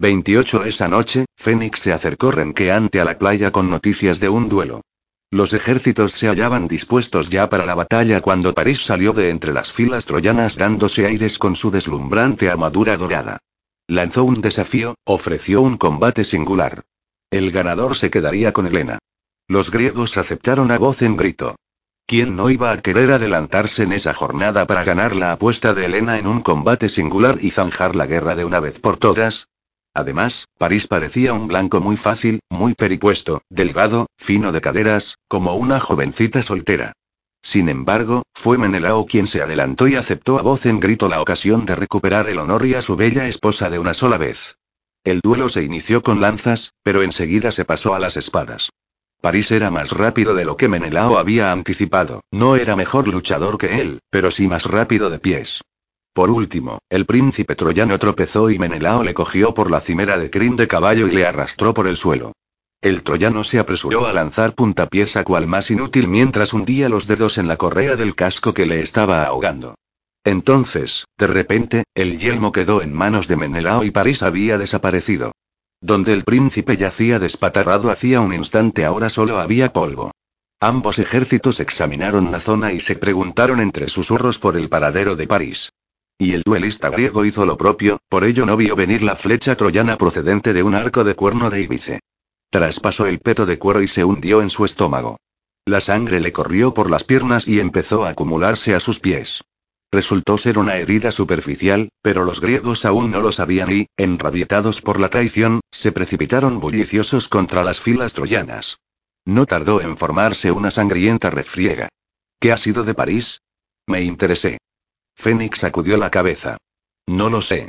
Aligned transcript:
28 0.00 0.64
Esa 0.64 0.88
noche, 0.88 1.24
Fénix 1.36 1.78
se 1.78 1.92
acercó 1.92 2.32
renqueante 2.32 3.00
a 3.00 3.04
la 3.04 3.16
playa 3.16 3.52
con 3.52 3.70
noticias 3.70 4.18
de 4.18 4.28
un 4.28 4.48
duelo. 4.48 4.80
Los 5.30 5.52
ejércitos 5.52 6.12
se 6.12 6.26
hallaban 6.26 6.66
dispuestos 6.66 7.30
ya 7.30 7.48
para 7.48 7.64
la 7.64 7.76
batalla 7.76 8.20
cuando 8.20 8.54
París 8.54 8.84
salió 8.84 9.12
de 9.12 9.30
entre 9.30 9.52
las 9.52 9.72
filas 9.72 10.04
troyanas 10.04 10.56
dándose 10.56 11.06
aires 11.06 11.38
con 11.38 11.54
su 11.54 11.70
deslumbrante 11.70 12.48
armadura 12.48 12.96
dorada. 12.96 13.38
Lanzó 13.86 14.24
un 14.24 14.40
desafío, 14.40 14.96
ofreció 15.04 15.62
un 15.62 15.76
combate 15.76 16.24
singular. 16.24 16.82
El 17.30 17.52
ganador 17.52 17.94
se 17.94 18.10
quedaría 18.10 18.52
con 18.52 18.66
Helena. 18.66 18.98
Los 19.46 19.70
griegos 19.70 20.16
aceptaron 20.16 20.72
a 20.72 20.78
voz 20.78 21.02
en 21.02 21.16
grito. 21.16 21.54
¿Quién 22.06 22.34
no 22.34 22.50
iba 22.50 22.72
a 22.72 22.82
querer 22.82 23.12
adelantarse 23.12 23.84
en 23.84 23.92
esa 23.92 24.12
jornada 24.12 24.66
para 24.66 24.82
ganar 24.82 25.14
la 25.14 25.32
apuesta 25.32 25.72
de 25.72 25.86
Helena 25.86 26.18
en 26.18 26.26
un 26.26 26.40
combate 26.40 26.88
singular 26.88 27.38
y 27.40 27.52
zanjar 27.52 27.94
la 27.94 28.06
guerra 28.06 28.34
de 28.34 28.44
una 28.44 28.58
vez 28.58 28.80
por 28.80 28.96
todas? 28.96 29.48
Además, 29.94 30.46
París 30.58 30.88
parecía 30.88 31.32
un 31.32 31.46
blanco 31.46 31.80
muy 31.80 31.96
fácil, 31.96 32.40
muy 32.50 32.74
peripuesto, 32.74 33.42
delgado, 33.48 34.08
fino 34.18 34.50
de 34.50 34.60
caderas, 34.60 35.16
como 35.28 35.54
una 35.54 35.78
jovencita 35.78 36.42
soltera. 36.42 36.92
Sin 37.42 37.68
embargo, 37.68 38.24
fue 38.34 38.58
Menelao 38.58 39.06
quien 39.06 39.28
se 39.28 39.40
adelantó 39.40 39.86
y 39.86 39.94
aceptó 39.94 40.38
a 40.38 40.42
voz 40.42 40.66
en 40.66 40.80
grito 40.80 41.08
la 41.08 41.20
ocasión 41.20 41.64
de 41.64 41.76
recuperar 41.76 42.28
el 42.28 42.38
honor 42.38 42.66
y 42.66 42.74
a 42.74 42.82
su 42.82 42.96
bella 42.96 43.28
esposa 43.28 43.70
de 43.70 43.78
una 43.78 43.94
sola 43.94 44.18
vez. 44.18 44.56
El 45.04 45.20
duelo 45.20 45.48
se 45.48 45.62
inició 45.62 46.02
con 46.02 46.20
lanzas, 46.20 46.72
pero 46.82 47.02
enseguida 47.02 47.52
se 47.52 47.64
pasó 47.64 47.94
a 47.94 47.98
las 47.98 48.16
espadas. 48.16 48.70
París 49.20 49.50
era 49.50 49.70
más 49.70 49.92
rápido 49.92 50.34
de 50.34 50.44
lo 50.44 50.56
que 50.56 50.68
Menelao 50.68 51.18
había 51.18 51.52
anticipado, 51.52 52.22
no 52.32 52.56
era 52.56 52.76
mejor 52.76 53.06
luchador 53.08 53.58
que 53.58 53.80
él, 53.80 54.00
pero 54.10 54.30
sí 54.30 54.48
más 54.48 54.64
rápido 54.64 55.08
de 55.10 55.18
pies. 55.18 55.60
Por 56.14 56.30
último, 56.30 56.78
el 56.90 57.06
príncipe 57.06 57.56
troyano 57.56 57.98
tropezó 57.98 58.48
y 58.48 58.56
Menelao 58.56 59.02
le 59.02 59.14
cogió 59.14 59.52
por 59.52 59.68
la 59.68 59.80
cimera 59.80 60.16
de 60.16 60.30
crin 60.30 60.54
de 60.54 60.68
caballo 60.68 61.08
y 61.08 61.10
le 61.10 61.26
arrastró 61.26 61.74
por 61.74 61.88
el 61.88 61.96
suelo. 61.96 62.32
El 62.80 63.02
troyano 63.02 63.42
se 63.42 63.58
apresuró 63.58 64.06
a 64.06 64.12
lanzar 64.12 64.54
puntapiés 64.54 65.16
a 65.16 65.24
cual 65.24 65.48
más 65.48 65.72
inútil 65.72 66.06
mientras 66.06 66.52
hundía 66.52 66.88
los 66.88 67.08
dedos 67.08 67.36
en 67.36 67.48
la 67.48 67.56
correa 67.56 67.96
del 67.96 68.14
casco 68.14 68.54
que 68.54 68.64
le 68.64 68.80
estaba 68.80 69.24
ahogando. 69.24 69.74
Entonces, 70.22 71.04
de 71.18 71.26
repente, 71.26 71.82
el 71.96 72.16
yelmo 72.16 72.52
quedó 72.52 72.80
en 72.80 72.92
manos 72.92 73.26
de 73.26 73.34
Menelao 73.34 73.82
y 73.82 73.90
París 73.90 74.22
había 74.22 74.56
desaparecido. 74.56 75.32
Donde 75.80 76.12
el 76.12 76.22
príncipe 76.22 76.76
yacía 76.76 77.18
despatarrado 77.18 77.90
hacía 77.90 78.20
un 78.20 78.32
instante 78.32 78.84
ahora 78.84 79.10
solo 79.10 79.40
había 79.40 79.72
polvo. 79.72 80.12
Ambos 80.60 81.00
ejércitos 81.00 81.58
examinaron 81.58 82.30
la 82.30 82.38
zona 82.38 82.72
y 82.72 82.78
se 82.78 82.94
preguntaron 82.94 83.60
entre 83.60 83.88
susurros 83.88 84.38
por 84.38 84.56
el 84.56 84.68
paradero 84.68 85.16
de 85.16 85.26
París. 85.26 85.72
Y 86.18 86.32
el 86.32 86.42
duelista 86.42 86.90
griego 86.90 87.24
hizo 87.24 87.44
lo 87.44 87.56
propio, 87.56 87.98
por 88.08 88.24
ello 88.24 88.46
no 88.46 88.56
vio 88.56 88.76
venir 88.76 89.02
la 89.02 89.16
flecha 89.16 89.56
troyana 89.56 89.96
procedente 89.96 90.52
de 90.52 90.62
un 90.62 90.74
arco 90.74 91.02
de 91.02 91.16
cuerno 91.16 91.50
de 91.50 91.62
Ibice. 91.62 92.00
Traspasó 92.50 93.06
el 93.06 93.18
peto 93.18 93.46
de 93.46 93.58
cuero 93.58 93.82
y 93.82 93.88
se 93.88 94.04
hundió 94.04 94.40
en 94.40 94.50
su 94.50 94.64
estómago. 94.64 95.18
La 95.66 95.80
sangre 95.80 96.20
le 96.20 96.32
corrió 96.32 96.72
por 96.72 96.88
las 96.88 97.02
piernas 97.02 97.48
y 97.48 97.58
empezó 97.58 98.04
a 98.04 98.10
acumularse 98.10 98.74
a 98.74 98.80
sus 98.80 99.00
pies. 99.00 99.42
Resultó 99.90 100.38
ser 100.38 100.58
una 100.58 100.76
herida 100.76 101.10
superficial, 101.10 101.88
pero 102.02 102.24
los 102.24 102.40
griegos 102.40 102.84
aún 102.84 103.10
no 103.10 103.20
lo 103.20 103.32
sabían 103.32 103.72
y, 103.72 103.86
enrabietados 103.96 104.82
por 104.82 105.00
la 105.00 105.08
traición, 105.08 105.60
se 105.72 105.90
precipitaron 105.90 106.60
bulliciosos 106.60 107.28
contra 107.28 107.64
las 107.64 107.80
filas 107.80 108.12
troyanas. 108.12 108.78
No 109.24 109.46
tardó 109.46 109.80
en 109.80 109.96
formarse 109.96 110.52
una 110.52 110.70
sangrienta 110.70 111.30
refriega. 111.30 111.88
¿Qué 112.38 112.52
ha 112.52 112.58
sido 112.58 112.84
de 112.84 112.94
París? 112.94 113.40
Me 113.86 114.02
interesé. 114.02 114.58
Fénix 115.16 115.58
sacudió 115.58 115.96
la 115.96 116.10
cabeza. 116.10 116.56
No 117.06 117.30
lo 117.30 117.42
sé. 117.42 117.68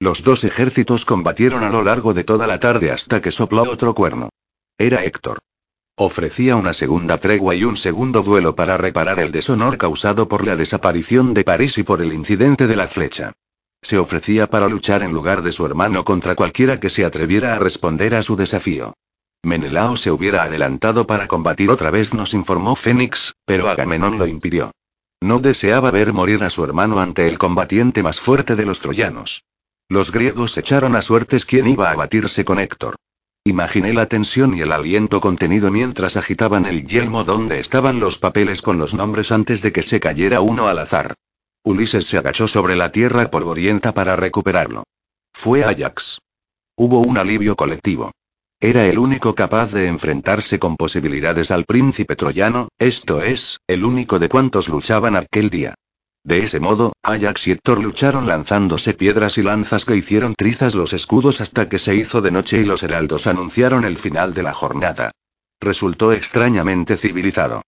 Los 0.00 0.22
dos 0.22 0.44
ejércitos 0.44 1.04
combatieron 1.04 1.62
a 1.62 1.70
lo 1.70 1.82
largo 1.82 2.14
de 2.14 2.24
toda 2.24 2.46
la 2.46 2.60
tarde 2.60 2.90
hasta 2.90 3.20
que 3.20 3.30
sopló 3.30 3.62
otro 3.62 3.94
cuerno. 3.94 4.30
Era 4.78 5.04
Héctor. 5.04 5.38
Ofrecía 5.96 6.56
una 6.56 6.74
segunda 6.74 7.18
tregua 7.18 7.54
y 7.54 7.64
un 7.64 7.76
segundo 7.76 8.22
duelo 8.22 8.56
para 8.56 8.76
reparar 8.76 9.20
el 9.20 9.30
deshonor 9.30 9.78
causado 9.78 10.26
por 10.26 10.44
la 10.44 10.56
desaparición 10.56 11.34
de 11.34 11.44
París 11.44 11.78
y 11.78 11.84
por 11.84 12.02
el 12.02 12.12
incidente 12.12 12.66
de 12.66 12.76
la 12.76 12.88
flecha. 12.88 13.32
Se 13.80 13.98
ofrecía 13.98 14.48
para 14.48 14.68
luchar 14.68 15.02
en 15.02 15.12
lugar 15.12 15.42
de 15.42 15.52
su 15.52 15.64
hermano 15.64 16.04
contra 16.04 16.34
cualquiera 16.34 16.80
que 16.80 16.90
se 16.90 17.04
atreviera 17.04 17.54
a 17.54 17.58
responder 17.58 18.14
a 18.14 18.22
su 18.22 18.34
desafío. 18.34 18.94
Menelao 19.44 19.96
se 19.96 20.10
hubiera 20.10 20.42
adelantado 20.42 21.06
para 21.06 21.28
combatir 21.28 21.70
otra 21.70 21.90
vez, 21.90 22.12
nos 22.14 22.34
informó 22.34 22.74
Fénix, 22.74 23.34
pero 23.44 23.68
Agamenón 23.68 24.18
lo 24.18 24.26
impidió. 24.26 24.72
No 25.24 25.38
deseaba 25.38 25.90
ver 25.90 26.12
morir 26.12 26.44
a 26.44 26.50
su 26.50 26.62
hermano 26.64 27.00
ante 27.00 27.26
el 27.26 27.38
combatiente 27.38 28.02
más 28.02 28.20
fuerte 28.20 28.56
de 28.56 28.66
los 28.66 28.80
troyanos. 28.80 29.42
Los 29.88 30.12
griegos 30.12 30.58
echaron 30.58 30.96
a 30.96 31.00
suertes 31.00 31.46
quién 31.46 31.66
iba 31.66 31.90
a 31.90 31.96
batirse 31.96 32.44
con 32.44 32.58
Héctor. 32.58 32.96
Imaginé 33.42 33.94
la 33.94 34.04
tensión 34.04 34.54
y 34.54 34.60
el 34.60 34.70
aliento 34.70 35.22
contenido 35.22 35.70
mientras 35.70 36.18
agitaban 36.18 36.66
el 36.66 36.84
yelmo 36.86 37.24
donde 37.24 37.58
estaban 37.58 38.00
los 38.00 38.18
papeles 38.18 38.60
con 38.60 38.76
los 38.76 38.92
nombres 38.92 39.32
antes 39.32 39.62
de 39.62 39.72
que 39.72 39.82
se 39.82 39.98
cayera 39.98 40.42
uno 40.42 40.68
al 40.68 40.78
azar. 40.78 41.14
Ulises 41.62 42.04
se 42.04 42.18
agachó 42.18 42.46
sobre 42.46 42.76
la 42.76 42.92
tierra 42.92 43.30
polvorienta 43.30 43.94
para 43.94 44.16
recuperarlo. 44.16 44.84
Fue 45.32 45.64
Ajax. 45.64 46.18
Hubo 46.76 47.00
un 47.00 47.16
alivio 47.16 47.56
colectivo. 47.56 48.12
Era 48.64 48.86
el 48.86 48.98
único 48.98 49.34
capaz 49.34 49.72
de 49.72 49.88
enfrentarse 49.88 50.58
con 50.58 50.78
posibilidades 50.78 51.50
al 51.50 51.66
príncipe 51.66 52.16
troyano, 52.16 52.68
esto 52.78 53.20
es, 53.20 53.58
el 53.66 53.84
único 53.84 54.18
de 54.18 54.30
cuantos 54.30 54.70
luchaban 54.70 55.16
aquel 55.16 55.50
día. 55.50 55.74
De 56.24 56.38
ese 56.38 56.60
modo, 56.60 56.94
Ajax 57.02 57.46
y 57.48 57.50
Héctor 57.50 57.84
lucharon 57.84 58.26
lanzándose 58.26 58.94
piedras 58.94 59.36
y 59.36 59.42
lanzas 59.42 59.84
que 59.84 59.96
hicieron 59.96 60.32
trizas 60.34 60.74
los 60.74 60.94
escudos 60.94 61.42
hasta 61.42 61.68
que 61.68 61.78
se 61.78 61.94
hizo 61.94 62.22
de 62.22 62.30
noche 62.30 62.58
y 62.58 62.64
los 62.64 62.82
heraldos 62.82 63.26
anunciaron 63.26 63.84
el 63.84 63.98
final 63.98 64.32
de 64.32 64.44
la 64.44 64.54
jornada. 64.54 65.10
Resultó 65.60 66.14
extrañamente 66.14 66.96
civilizado. 66.96 67.60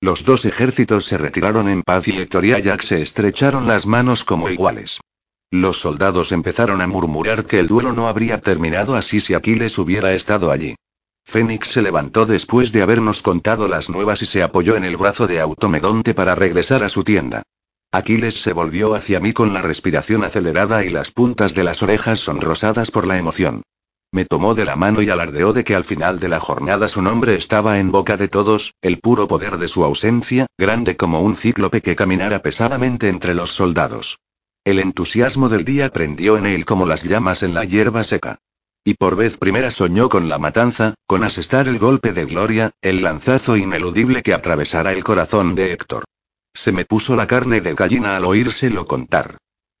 Los 0.00 0.24
dos 0.24 0.44
ejércitos 0.44 1.04
se 1.04 1.18
retiraron 1.18 1.68
en 1.68 1.82
paz 1.82 2.06
y 2.06 2.12
Héctor 2.12 2.44
y 2.44 2.52
Ajax 2.52 2.84
se 2.86 3.02
estrecharon 3.02 3.66
las 3.66 3.86
manos 3.86 4.22
como 4.22 4.48
iguales. 4.48 5.00
Los 5.56 5.78
soldados 5.78 6.32
empezaron 6.32 6.80
a 6.80 6.88
murmurar 6.88 7.44
que 7.44 7.60
el 7.60 7.68
duelo 7.68 7.92
no 7.92 8.08
habría 8.08 8.40
terminado 8.40 8.96
así 8.96 9.20
si 9.20 9.34
Aquiles 9.34 9.78
hubiera 9.78 10.12
estado 10.12 10.50
allí. 10.50 10.74
Fénix 11.24 11.68
se 11.68 11.80
levantó 11.80 12.26
después 12.26 12.72
de 12.72 12.82
habernos 12.82 13.22
contado 13.22 13.68
las 13.68 13.88
nuevas 13.88 14.20
y 14.22 14.26
se 14.26 14.42
apoyó 14.42 14.74
en 14.74 14.82
el 14.84 14.96
brazo 14.96 15.28
de 15.28 15.38
Automedonte 15.38 16.12
para 16.12 16.34
regresar 16.34 16.82
a 16.82 16.88
su 16.88 17.04
tienda. 17.04 17.44
Aquiles 17.92 18.42
se 18.42 18.52
volvió 18.52 18.96
hacia 18.96 19.20
mí 19.20 19.32
con 19.32 19.54
la 19.54 19.62
respiración 19.62 20.24
acelerada 20.24 20.84
y 20.84 20.90
las 20.90 21.12
puntas 21.12 21.54
de 21.54 21.62
las 21.62 21.84
orejas 21.84 22.18
sonrosadas 22.18 22.90
por 22.90 23.06
la 23.06 23.16
emoción. 23.16 23.62
Me 24.10 24.24
tomó 24.24 24.56
de 24.56 24.64
la 24.64 24.74
mano 24.74 25.02
y 25.02 25.10
alardeó 25.10 25.52
de 25.52 25.62
que 25.62 25.76
al 25.76 25.84
final 25.84 26.18
de 26.18 26.30
la 26.30 26.40
jornada 26.40 26.88
su 26.88 27.00
nombre 27.00 27.36
estaba 27.36 27.78
en 27.78 27.92
boca 27.92 28.16
de 28.16 28.26
todos, 28.26 28.74
el 28.82 28.98
puro 28.98 29.28
poder 29.28 29.58
de 29.58 29.68
su 29.68 29.84
ausencia, 29.84 30.46
grande 30.58 30.96
como 30.96 31.20
un 31.20 31.36
cíclope 31.36 31.80
que 31.80 31.94
caminara 31.94 32.40
pesadamente 32.40 33.08
entre 33.08 33.34
los 33.34 33.52
soldados. 33.52 34.18
El 34.64 34.78
entusiasmo 34.78 35.50
del 35.50 35.66
día 35.66 35.90
prendió 35.90 36.38
en 36.38 36.46
él 36.46 36.64
como 36.64 36.86
las 36.86 37.04
llamas 37.04 37.42
en 37.42 37.52
la 37.52 37.64
hierba 37.64 38.02
seca. 38.02 38.38
Y 38.82 38.94
por 38.94 39.14
vez 39.14 39.36
primera 39.36 39.70
soñó 39.70 40.08
con 40.08 40.30
la 40.30 40.38
matanza, 40.38 40.94
con 41.06 41.22
asestar 41.22 41.68
el 41.68 41.78
golpe 41.78 42.12
de 42.14 42.24
gloria, 42.24 42.70
el 42.80 43.02
lanzazo 43.02 43.58
ineludible 43.58 44.22
que 44.22 44.32
atravesara 44.32 44.92
el 44.92 45.04
corazón 45.04 45.54
de 45.54 45.72
Héctor. 45.72 46.04
Se 46.54 46.72
me 46.72 46.86
puso 46.86 47.14
la 47.14 47.26
carne 47.26 47.60
de 47.60 47.74
gallina 47.74 48.16
al 48.16 48.24
oírselo 48.24 48.86
contar. 48.86 49.36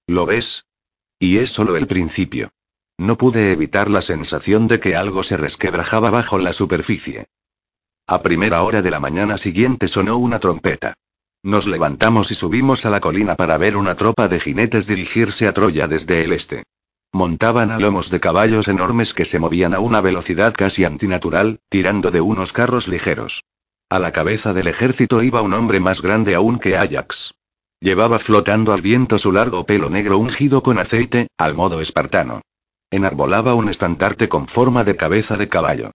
¿Lo 0.06 0.26
ves? 0.26 0.66
Y 1.18 1.38
es 1.38 1.50
solo 1.50 1.76
el 1.76 1.86
principio. 1.86 2.50
No 2.98 3.16
pude 3.16 3.52
evitar 3.52 3.90
la 3.90 4.02
sensación 4.02 4.68
de 4.68 4.80
que 4.80 4.96
algo 4.96 5.22
se 5.22 5.38
resquebrajaba 5.38 6.10
bajo 6.10 6.38
la 6.38 6.52
superficie. 6.52 7.26
A 8.06 8.20
primera 8.20 8.62
hora 8.62 8.82
de 8.82 8.90
la 8.90 9.00
mañana 9.00 9.38
siguiente 9.38 9.88
sonó 9.88 10.18
una 10.18 10.40
trompeta. 10.40 10.94
Nos 11.44 11.66
levantamos 11.66 12.30
y 12.30 12.34
subimos 12.34 12.86
a 12.86 12.90
la 12.90 13.00
colina 13.00 13.36
para 13.36 13.58
ver 13.58 13.76
una 13.76 13.96
tropa 13.96 14.28
de 14.28 14.40
jinetes 14.40 14.86
dirigirse 14.86 15.46
a 15.46 15.52
Troya 15.52 15.86
desde 15.86 16.24
el 16.24 16.32
este. 16.32 16.62
Montaban 17.12 17.70
a 17.70 17.78
lomos 17.78 18.08
de 18.08 18.18
caballos 18.18 18.66
enormes 18.66 19.12
que 19.12 19.26
se 19.26 19.38
movían 19.38 19.74
a 19.74 19.78
una 19.78 20.00
velocidad 20.00 20.54
casi 20.56 20.86
antinatural, 20.86 21.60
tirando 21.68 22.10
de 22.10 22.22
unos 22.22 22.54
carros 22.54 22.88
ligeros. 22.88 23.44
A 23.90 23.98
la 23.98 24.10
cabeza 24.10 24.54
del 24.54 24.68
ejército 24.68 25.22
iba 25.22 25.42
un 25.42 25.52
hombre 25.52 25.80
más 25.80 26.00
grande 26.00 26.34
aún 26.34 26.58
que 26.58 26.78
Ajax. 26.78 27.34
Llevaba 27.78 28.18
flotando 28.18 28.72
al 28.72 28.80
viento 28.80 29.18
su 29.18 29.30
largo 29.30 29.66
pelo 29.66 29.90
negro 29.90 30.16
ungido 30.16 30.62
con 30.62 30.78
aceite, 30.78 31.28
al 31.36 31.52
modo 31.52 31.82
espartano. 31.82 32.40
Enarbolaba 32.90 33.52
un 33.52 33.68
estandarte 33.68 34.30
con 34.30 34.48
forma 34.48 34.82
de 34.82 34.96
cabeza 34.96 35.36
de 35.36 35.48
caballo. 35.48 35.90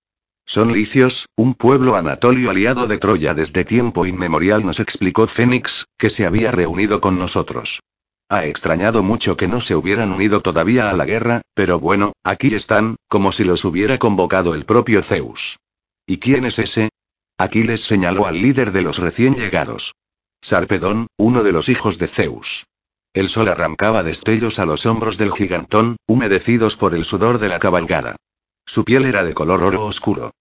Son 0.49 0.73
licios, 0.73 1.27
un 1.35 1.53
pueblo 1.53 1.95
anatolio 1.95 2.49
aliado 2.49 2.87
de 2.87 2.97
Troya 2.97 3.35
desde 3.35 3.63
tiempo 3.63 4.07
inmemorial, 4.07 4.65
nos 4.65 4.79
explicó 4.79 5.27
Fénix, 5.27 5.85
que 5.95 6.09
se 6.09 6.25
había 6.25 6.49
reunido 6.49 7.01
con 7.01 7.19
nosotros. 7.19 7.81
Ha 8.29 8.47
extrañado 8.47 9.03
mucho 9.03 9.37
que 9.37 9.47
no 9.47 9.61
se 9.61 9.75
hubieran 9.75 10.11
unido 10.11 10.41
todavía 10.41 10.89
a 10.89 10.93
la 10.93 11.05
guerra, 11.05 11.43
pero 11.53 11.79
bueno, 11.79 12.13
aquí 12.23 12.55
están, 12.55 12.95
como 13.07 13.31
si 13.31 13.43
los 13.43 13.63
hubiera 13.63 13.99
convocado 13.99 14.55
el 14.55 14.65
propio 14.65 15.03
Zeus. 15.03 15.59
¿Y 16.07 16.17
quién 16.17 16.45
es 16.45 16.57
ese? 16.57 16.89
Aquiles 17.37 17.81
señaló 17.81 18.25
al 18.25 18.41
líder 18.41 18.71
de 18.71 18.81
los 18.81 18.97
recién 18.97 19.35
llegados. 19.35 19.93
Sarpedón, 20.41 21.09
uno 21.15 21.43
de 21.43 21.51
los 21.51 21.69
hijos 21.69 21.99
de 21.99 22.07
Zeus. 22.07 22.65
El 23.13 23.29
sol 23.29 23.49
arrancaba 23.49 24.01
destellos 24.01 24.57
a 24.57 24.65
los 24.65 24.87
hombros 24.87 25.19
del 25.19 25.31
gigantón, 25.31 25.97
humedecidos 26.07 26.75
por 26.75 26.95
el 26.95 27.05
sudor 27.05 27.37
de 27.37 27.49
la 27.49 27.59
cabalgada. 27.59 28.15
Su 28.65 28.83
piel 28.83 29.05
era 29.05 29.23
de 29.23 29.35
color 29.35 29.63
oro 29.63 29.85
oscuro. 29.85 30.31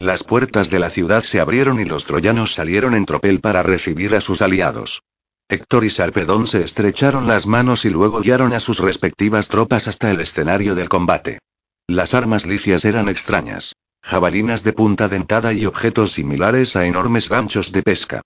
Las 0.00 0.22
puertas 0.22 0.70
de 0.70 0.78
la 0.78 0.90
ciudad 0.90 1.24
se 1.24 1.40
abrieron 1.40 1.80
y 1.80 1.84
los 1.84 2.04
troyanos 2.04 2.54
salieron 2.54 2.94
en 2.94 3.04
tropel 3.04 3.40
para 3.40 3.64
recibir 3.64 4.14
a 4.14 4.20
sus 4.20 4.42
aliados. 4.42 5.02
Héctor 5.48 5.84
y 5.84 5.90
Sarpedón 5.90 6.46
se 6.46 6.62
estrecharon 6.62 7.26
las 7.26 7.48
manos 7.48 7.84
y 7.84 7.90
luego 7.90 8.20
guiaron 8.20 8.52
a 8.52 8.60
sus 8.60 8.78
respectivas 8.78 9.48
tropas 9.48 9.88
hasta 9.88 10.12
el 10.12 10.20
escenario 10.20 10.76
del 10.76 10.88
combate. 10.88 11.40
Las 11.88 12.14
armas 12.14 12.46
licias 12.46 12.84
eran 12.84 13.08
extrañas. 13.08 13.74
Jabalinas 14.00 14.62
de 14.62 14.72
punta 14.72 15.08
dentada 15.08 15.52
y 15.52 15.66
objetos 15.66 16.12
similares 16.12 16.76
a 16.76 16.86
enormes 16.86 17.28
ganchos 17.28 17.72
de 17.72 17.82
pesca. 17.82 18.20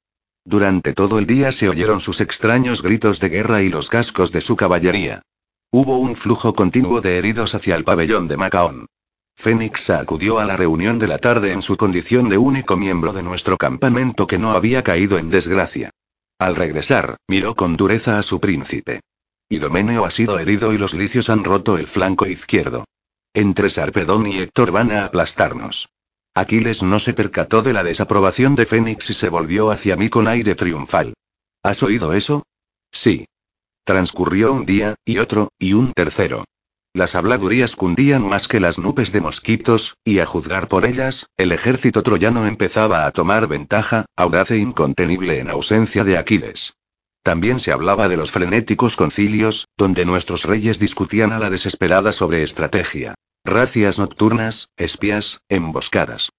Durante 0.45 0.93
todo 0.93 1.19
el 1.19 1.27
día 1.27 1.53
se 1.53 1.71
oyeron 1.71 2.01
sus 2.01 2.21
extraños 2.21 2.83
gritos 2.83 3.19
de 3.19 3.31
guerra 3.31 3.63
y 3.63 3.71
los 3.71 3.89
cascos 3.89 4.31
de 4.31 4.43
su 4.43 4.57
caballería. 4.57 5.23
Hubo 5.71 5.99
un 5.99 6.17
flujo 6.17 6.53
continuo 6.53 7.01
de 7.01 7.17
heridos 7.17 7.55
hacia 7.55 7.77
el 7.77 7.85
pabellón 7.85 8.29
de 8.29 8.37
Macaón. 8.37 8.87
Fénix 9.37 9.91
acudió 9.91 10.39
a 10.39 10.45
la 10.45 10.57
reunión 10.57 10.99
de 10.99 11.09
la 11.09 11.19
tarde 11.19 11.53
en 11.53 11.63
su 11.63 11.77
condición 11.77 12.29
de 12.29 12.39
único 12.39 12.77
miembro 12.77 13.13
de 13.13 13.23
nuestro 13.23 13.57
campamento 13.57 14.27
que 14.27 14.39
no 14.39 14.53
había 14.53 14.83
caído 14.83 15.19
en 15.19 15.31
desgracia. 15.31 15.91
Al 16.39 16.57
regresar, 16.57 17.17
miró 17.29 17.55
con 17.55 17.77
dureza 17.77 18.19
a 18.19 18.23
su 18.23 18.41
príncipe. 18.41 19.01
Idomeneo 19.49 20.05
ha 20.05 20.11
sido 20.11 20.39
herido 20.39 20.73
y 20.73 20.79
los 20.79 20.95
licios 20.95 21.29
han 21.31 21.45
roto 21.45 21.77
el 21.77 21.87
flanco 21.87 22.27
izquierdo. 22.27 22.85
Entre 23.35 23.71
Sarpedón 23.71 24.27
y 24.27 24.39
Héctor 24.39 24.73
van 24.73 24.93
a 24.93 25.05
aplastarnos. 25.05 25.89
Aquiles 26.35 26.83
no 26.83 26.99
se 26.99 27.13
percató 27.13 27.63
de 27.63 27.73
la 27.73 27.85
desaprobación 27.85 28.55
de 28.55 28.67
Fénix 28.67 29.11
y 29.11 29.15
se 29.15 29.29
volvió 29.29 29.71
hacia 29.71 29.97
mí 29.97 30.09
con 30.09 30.29
aire 30.29 30.55
triunfal. 30.55 31.15
¿Has 31.63 31.83
oído 31.83 32.15
eso? 32.15 32.45
Sí. 32.91 33.27
Transcurrió 33.85 34.53
un 34.53 34.65
día, 34.65 34.95
y 35.05 35.19
otro, 35.19 35.51
y 35.59 35.75
un 35.75 35.93
tercero. 35.93 36.45
Las 36.95 37.15
habladurías 37.15 37.75
cundían 37.75 38.29
más 38.29 38.49
que 38.49 38.61
las 38.61 38.79
nubes 38.79 39.13
de 39.13 39.23
mosquitos, 39.23 39.97
y 40.05 40.19
a 40.19 40.27
juzgar 40.27 40.69
por 40.69 40.85
ellas, 40.85 41.27
el 41.39 41.53
ejército 41.53 42.03
troyano 42.03 42.47
empezaba 42.47 43.07
a 43.07 43.11
tomar 43.13 43.49
ventaja, 43.49 44.05
audaz 44.15 44.51
e 44.51 44.59
incontenible 44.59 45.39
en 45.39 45.49
ausencia 45.49 46.05
de 46.05 46.19
Aquiles. 46.19 46.75
También 47.23 47.61
se 47.61 47.73
hablaba 47.73 48.09
de 48.09 48.19
los 48.19 48.31
frenéticos 48.31 48.97
concilios, 48.97 49.69
donde 49.79 50.05
nuestros 50.05 50.45
reyes 50.45 50.79
discutían 50.79 51.33
a 51.33 51.39
la 51.39 51.49
desesperada 51.49 52.13
sobre 52.13 52.43
estrategia. 52.43 53.15
Racias 53.43 53.99
nocturnas, 53.99 54.69
espías, 54.77 55.41
emboscadas. 55.49 56.31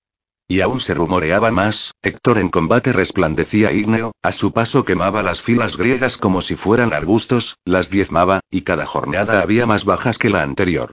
Y 0.48 0.62
aún 0.62 0.80
se 0.80 0.94
rumoreaba 0.94 1.52
más, 1.52 1.94
Héctor 2.02 2.38
en 2.38 2.50
combate 2.50 2.94
resplandecía 2.94 3.72
ígneo, 3.72 4.12
a 4.22 4.32
su 4.32 4.52
paso 4.52 4.84
quemaba 4.84 5.24
las 5.24 5.42
filas 5.42 5.78
griegas 5.78 6.18
como 6.18 6.42
si 6.42 6.56
fueran 6.56 6.94
arbustos, 6.94 7.58
las 7.66 7.90
diezmaba, 7.90 8.42
y 8.52 8.62
cada 8.62 8.86
jornada 8.86 9.42
había 9.42 9.66
más 9.66 9.86
bajas 9.86 10.18
que 10.18 10.30
la 10.30 10.44
anterior. 10.44 10.92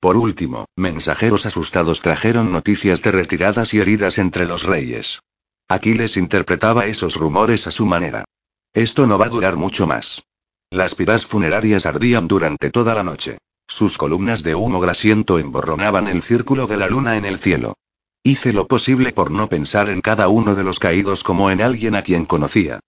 Por 0.00 0.16
último, 0.16 0.66
mensajeros 0.76 1.44
asustados 1.46 2.00
trajeron 2.00 2.52
noticias 2.52 3.02
de 3.02 3.12
retiradas 3.12 3.74
y 3.74 3.80
heridas 3.80 4.18
entre 4.18 4.46
los 4.46 4.62
reyes. 4.62 5.20
Aquiles 5.68 6.16
interpretaba 6.16 6.86
esos 6.86 7.16
rumores 7.16 7.66
a 7.66 7.70
su 7.70 7.86
manera. 7.86 8.24
Esto 8.72 9.06
no 9.06 9.18
va 9.18 9.26
a 9.26 9.30
durar 9.30 9.56
mucho 9.56 9.86
más. 9.86 10.22
Las 10.70 10.94
piras 10.94 11.26
funerarias 11.26 11.84
ardían 11.84 12.28
durante 12.28 12.70
toda 12.70 12.94
la 12.94 13.02
noche. 13.02 13.38
Sus 13.66 13.98
columnas 13.98 14.42
de 14.42 14.54
humo 14.54 14.80
grasiento 14.80 15.38
emborronaban 15.38 16.08
el 16.08 16.22
círculo 16.22 16.66
de 16.66 16.76
la 16.76 16.88
luna 16.88 17.16
en 17.16 17.24
el 17.24 17.38
cielo. 17.38 17.74
Hice 18.22 18.52
lo 18.52 18.66
posible 18.66 19.12
por 19.12 19.30
no 19.30 19.48
pensar 19.48 19.88
en 19.88 20.02
cada 20.02 20.28
uno 20.28 20.54
de 20.54 20.62
los 20.62 20.78
caídos 20.78 21.24
como 21.24 21.50
en 21.50 21.62
alguien 21.62 21.94
a 21.94 22.02
quien 22.02 22.26
conocía. 22.26 22.80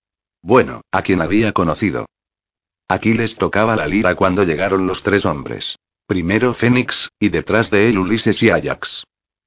Bueno, 0.43 0.81
a 0.91 1.01
quien 1.01 1.21
había 1.21 1.53
conocido. 1.53 2.05
Aquiles 2.87 3.37
tocaba 3.37 3.75
la 3.75 3.87
lira 3.87 4.13
cuando 4.13 4.43
llegaron 4.43 4.85
los 4.85 5.01
tres 5.01 5.25
hombres. 5.25 5.77
Primero 6.05 6.53
Fénix, 6.53 7.09
y 7.17 7.29
detrás 7.29 7.71
de 7.71 7.89
él 7.89 7.97
Ulises 7.97 8.43
y 8.43 8.51
Ajax. 8.51 9.05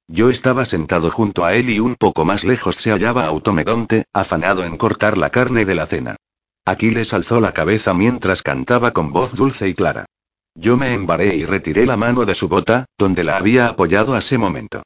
Yo 0.09 0.29
estaba 0.29 0.65
sentado 0.65 1.09
junto 1.09 1.45
a 1.45 1.53
él 1.53 1.69
y 1.69 1.79
un 1.79 1.95
poco 1.95 2.25
más 2.25 2.43
lejos 2.43 2.75
se 2.75 2.91
hallaba 2.91 3.25
Automedonte, 3.25 4.05
afanado 4.11 4.65
en 4.65 4.75
cortar 4.75 5.17
la 5.17 5.29
carne 5.29 5.63
de 5.63 5.75
la 5.75 5.85
cena. 5.85 6.17
Aquiles 6.65 7.13
alzó 7.13 7.39
la 7.39 7.53
cabeza 7.53 7.93
mientras 7.93 8.41
cantaba 8.41 8.91
con 8.91 9.13
voz 9.13 9.35
dulce 9.35 9.69
y 9.69 9.73
clara. 9.73 10.05
Yo 10.53 10.75
me 10.75 10.93
embaré 10.93 11.35
y 11.37 11.45
retiré 11.45 11.85
la 11.85 11.95
mano 11.95 12.25
de 12.25 12.35
su 12.35 12.49
bota, 12.49 12.87
donde 12.97 13.23
la 13.23 13.37
había 13.37 13.67
apoyado 13.67 14.15
hace 14.15 14.37
momento. 14.37 14.83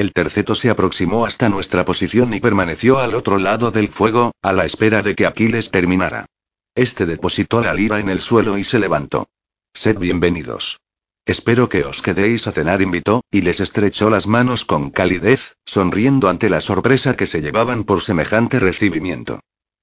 El 0.00 0.14
terceto 0.14 0.54
se 0.54 0.70
aproximó 0.70 1.26
hasta 1.26 1.50
nuestra 1.50 1.84
posición 1.84 2.32
y 2.32 2.40
permaneció 2.40 3.00
al 3.00 3.14
otro 3.14 3.36
lado 3.36 3.70
del 3.70 3.88
fuego, 3.88 4.32
a 4.40 4.54
la 4.54 4.64
espera 4.64 5.02
de 5.02 5.14
que 5.14 5.26
Aquiles 5.26 5.70
terminara. 5.70 6.24
Este 6.74 7.04
depositó 7.04 7.60
la 7.60 7.74
lira 7.74 8.00
en 8.00 8.08
el 8.08 8.22
suelo 8.22 8.56
y 8.56 8.64
se 8.64 8.78
levantó. 8.78 9.28
Sed 9.74 9.98
bienvenidos. 9.98 10.80
Espero 11.26 11.68
que 11.68 11.84
os 11.84 12.00
quedéis 12.00 12.46
a 12.46 12.52
cenar, 12.52 12.80
invitó, 12.80 13.20
y 13.30 13.42
les 13.42 13.60
estrechó 13.60 14.08
las 14.08 14.26
manos 14.26 14.64
con 14.64 14.88
calidez, 14.88 15.56
sonriendo 15.66 16.30
ante 16.30 16.48
la 16.48 16.62
sorpresa 16.62 17.14
que 17.14 17.26
se 17.26 17.42
llevaban 17.42 17.84
por 17.84 18.00
semejante 18.00 18.58
recibimiento. 18.58 19.40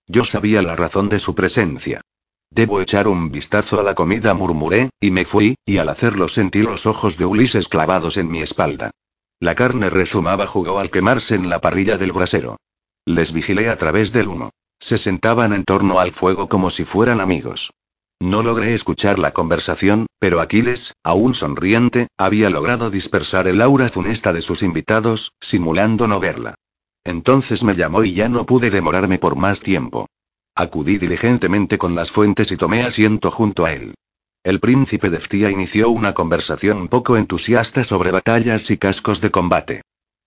Yo 0.08 0.24
sabía 0.24 0.64
la 0.64 0.76
razón 0.76 1.10
de 1.10 1.20
su 1.20 1.36
presencia. 1.36 2.02
Debo 2.50 2.82
echar 2.82 3.08
un 3.08 3.30
vistazo 3.30 3.80
a 3.80 3.84
la 3.84 3.94
comida, 3.94 4.34
murmuré, 4.34 4.90
y 5.00 5.12
me 5.12 5.26
fui, 5.26 5.58
y 5.64 5.78
al 5.78 5.90
hacerlo 5.90 6.28
sentí 6.28 6.64
los 6.64 6.88
ojos 6.88 7.18
de 7.18 7.26
Ulises 7.26 7.68
clavados 7.68 8.18
en 8.18 8.30
mi 8.30 8.42
espalda. 8.42 8.90
La 9.40 9.54
carne 9.54 9.90
rezumaba 9.90 10.48
jugó 10.48 10.80
al 10.80 10.90
quemarse 10.90 11.36
en 11.36 11.50
la 11.50 11.62
parrilla 11.62 11.98
del 11.98 12.12
brasero. 12.12 12.58
Les 13.06 13.32
vigilé 13.32 13.70
a 13.70 13.78
través 13.78 14.12
del 14.12 14.28
humo. 14.28 14.50
Se 14.80 14.98
sentaban 14.98 15.54
en 15.54 15.64
torno 15.64 16.00
al 16.00 16.12
fuego 16.12 16.50
como 16.50 16.70
si 16.70 16.86
fueran 16.86 17.22
amigos. 17.22 17.72
No 18.20 18.42
logré 18.42 18.74
escuchar 18.74 19.20
la 19.20 19.32
conversación, 19.32 20.08
pero 20.18 20.42
Aquiles, 20.42 20.94
aún 21.04 21.36
sonriente, 21.36 22.08
había 22.18 22.50
logrado 22.50 22.90
dispersar 22.90 23.48
el 23.48 23.62
aura 23.62 23.90
funesta 23.90 24.34
de 24.34 24.42
sus 24.42 24.64
invitados, 24.64 25.34
simulando 25.40 26.08
no 26.08 26.20
verla. 26.20 26.56
Entonces 27.04 27.64
me 27.64 27.76
llamó 27.76 28.04
y 28.04 28.14
ya 28.14 28.30
no 28.30 28.46
pude 28.46 28.72
demorarme 28.72 29.20
por 29.20 29.36
más 29.36 29.60
tiempo. 29.60 30.08
Acudí 30.56 30.98
diligentemente 30.98 31.78
con 31.78 31.94
las 31.94 32.10
fuentes 32.10 32.52
y 32.52 32.58
tomé 32.58 32.84
asiento 32.84 33.30
junto 33.30 33.66
a 33.66 33.74
él. 33.74 33.94
El 34.48 34.62
príncipe 34.62 35.10
de 35.10 35.20
Ftia 35.20 35.52
inició 35.52 35.90
una 35.90 36.14
conversación 36.14 36.88
poco 36.88 37.18
entusiasta 37.18 37.84
sobre 37.84 38.12
batallas 38.12 38.72
y 38.72 38.78
cascos 38.78 39.20
de 39.20 39.30
combate. 39.30 39.82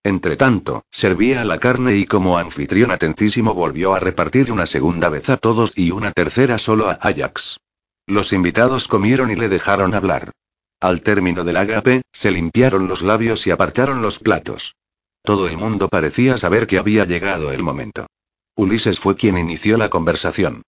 Entretanto, 0.04 0.82
servía 0.90 1.42
la 1.46 1.56
carne 1.56 1.96
y 1.96 2.04
como 2.04 2.36
anfitrión 2.36 2.90
atentísimo 2.90 3.54
volvió 3.54 3.94
a 3.94 3.98
repartir 3.98 4.52
una 4.52 4.66
segunda 4.66 5.08
vez 5.08 5.30
a 5.30 5.38
todos 5.38 5.72
y 5.74 5.90
una 5.90 6.12
tercera 6.12 6.58
solo 6.58 6.90
a 6.90 6.98
Ajax. 7.00 7.60
Los 8.06 8.34
invitados 8.34 8.88
comieron 8.88 9.30
y 9.30 9.36
le 9.36 9.48
dejaron 9.48 9.94
hablar. 9.94 10.32
Al 10.80 11.00
término 11.00 11.42
del 11.42 11.56
ágape, 11.56 12.02
se 12.12 12.30
limpiaron 12.30 12.88
los 12.88 13.00
labios 13.00 13.46
y 13.46 13.52
apartaron 13.52 14.02
los 14.02 14.18
platos. 14.18 14.76
Todo 15.22 15.48
el 15.48 15.56
mundo 15.56 15.88
parecía 15.88 16.36
saber 16.36 16.66
que 16.66 16.76
había 16.76 17.06
llegado 17.06 17.52
el 17.52 17.62
momento. 17.62 18.06
Ulises 18.54 19.00
fue 19.00 19.16
quien 19.16 19.38
inició 19.38 19.78
la 19.78 19.88
conversación. 19.88 20.60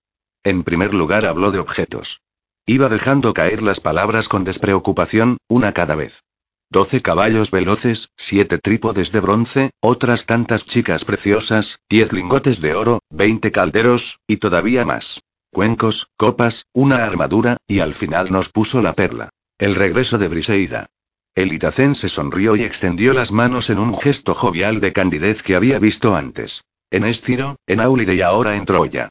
En 0.43 0.63
primer 0.63 0.95
lugar 0.95 1.27
habló 1.27 1.51
de 1.51 1.59
objetos. 1.59 2.23
Iba 2.67 2.89
dejando 2.89 3.35
caer 3.35 3.61
las 3.61 3.81
palabras 3.81 4.29
con 4.29 4.45
despreocupación, 4.45 5.39
una 5.49 5.73
cada 5.73 5.97
vez. 5.97 6.23
Doce 6.71 7.03
caballos 7.03 7.51
veloces, 7.51 8.11
siete 8.17 8.57
trípodes 8.59 9.11
de 9.11 9.21
bronce, 9.21 9.71
otras 9.81 10.27
tantas 10.27 10.65
chicas 10.65 11.05
preciosas, 11.05 11.81
diez 11.91 12.13
lingotes 12.13 12.61
de 12.61 12.75
oro, 12.75 13.01
veinte 13.11 13.51
calderos, 13.51 14.21
y 14.29 14.37
todavía 14.37 14.85
más. 14.85 15.21
Cuencos, 15.51 16.07
copas, 16.17 16.67
una 16.73 17.05
armadura, 17.05 17.57
y 17.67 17.81
al 17.81 17.95
final 17.95 18.31
nos 18.31 18.49
puso 18.49 18.81
la 18.81 18.95
perla. 18.95 19.31
El 19.59 19.75
regreso 19.75 20.17
de 20.17 20.29
Briseida. 20.29 20.87
El 21.35 21.53
itacense 21.53 22.09
sonrió 22.09 22.57
y 22.57 22.63
extendió 22.63 23.13
las 23.13 23.33
manos 23.33 23.71
en 23.71 23.79
un 23.79 23.99
gesto 23.99 24.35
jovial 24.35 24.81
de 24.81 24.93
candidez 24.93 25.43
que 25.43 25.57
había 25.57 25.79
visto 25.79 26.15
antes. 26.15 26.63
En 26.91 27.05
Estiro, 27.05 27.57
en 27.67 27.81
Aulide 27.81 28.15
y 28.15 28.23
ahora 28.23 28.55
en 28.55 28.67
Troya. 28.67 29.09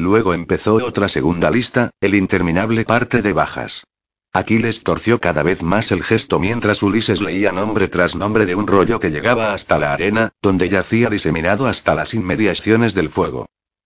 Luego 0.00 0.32
empezó 0.32 0.76
otra 0.76 1.10
segunda 1.10 1.50
lista, 1.50 1.90
el 2.00 2.14
interminable 2.14 2.86
parte 2.86 3.20
de 3.20 3.34
bajas. 3.34 3.84
Aquiles 4.32 4.82
torció 4.82 5.20
cada 5.20 5.42
vez 5.42 5.62
más 5.62 5.92
el 5.92 6.02
gesto 6.02 6.40
mientras 6.40 6.82
Ulises 6.82 7.20
leía 7.20 7.52
nombre 7.52 7.86
tras 7.86 8.16
nombre 8.16 8.46
de 8.46 8.54
un 8.54 8.66
rollo 8.66 8.98
que 8.98 9.10
llegaba 9.10 9.52
hasta 9.52 9.78
la 9.78 9.92
arena, 9.92 10.30
donde 10.40 10.70
yacía 10.70 11.10
diseminado 11.10 11.66
hasta 11.66 11.94
las 11.94 12.14
inmediaciones 12.14 12.94
del 12.94 13.10
fuego. 13.10 13.44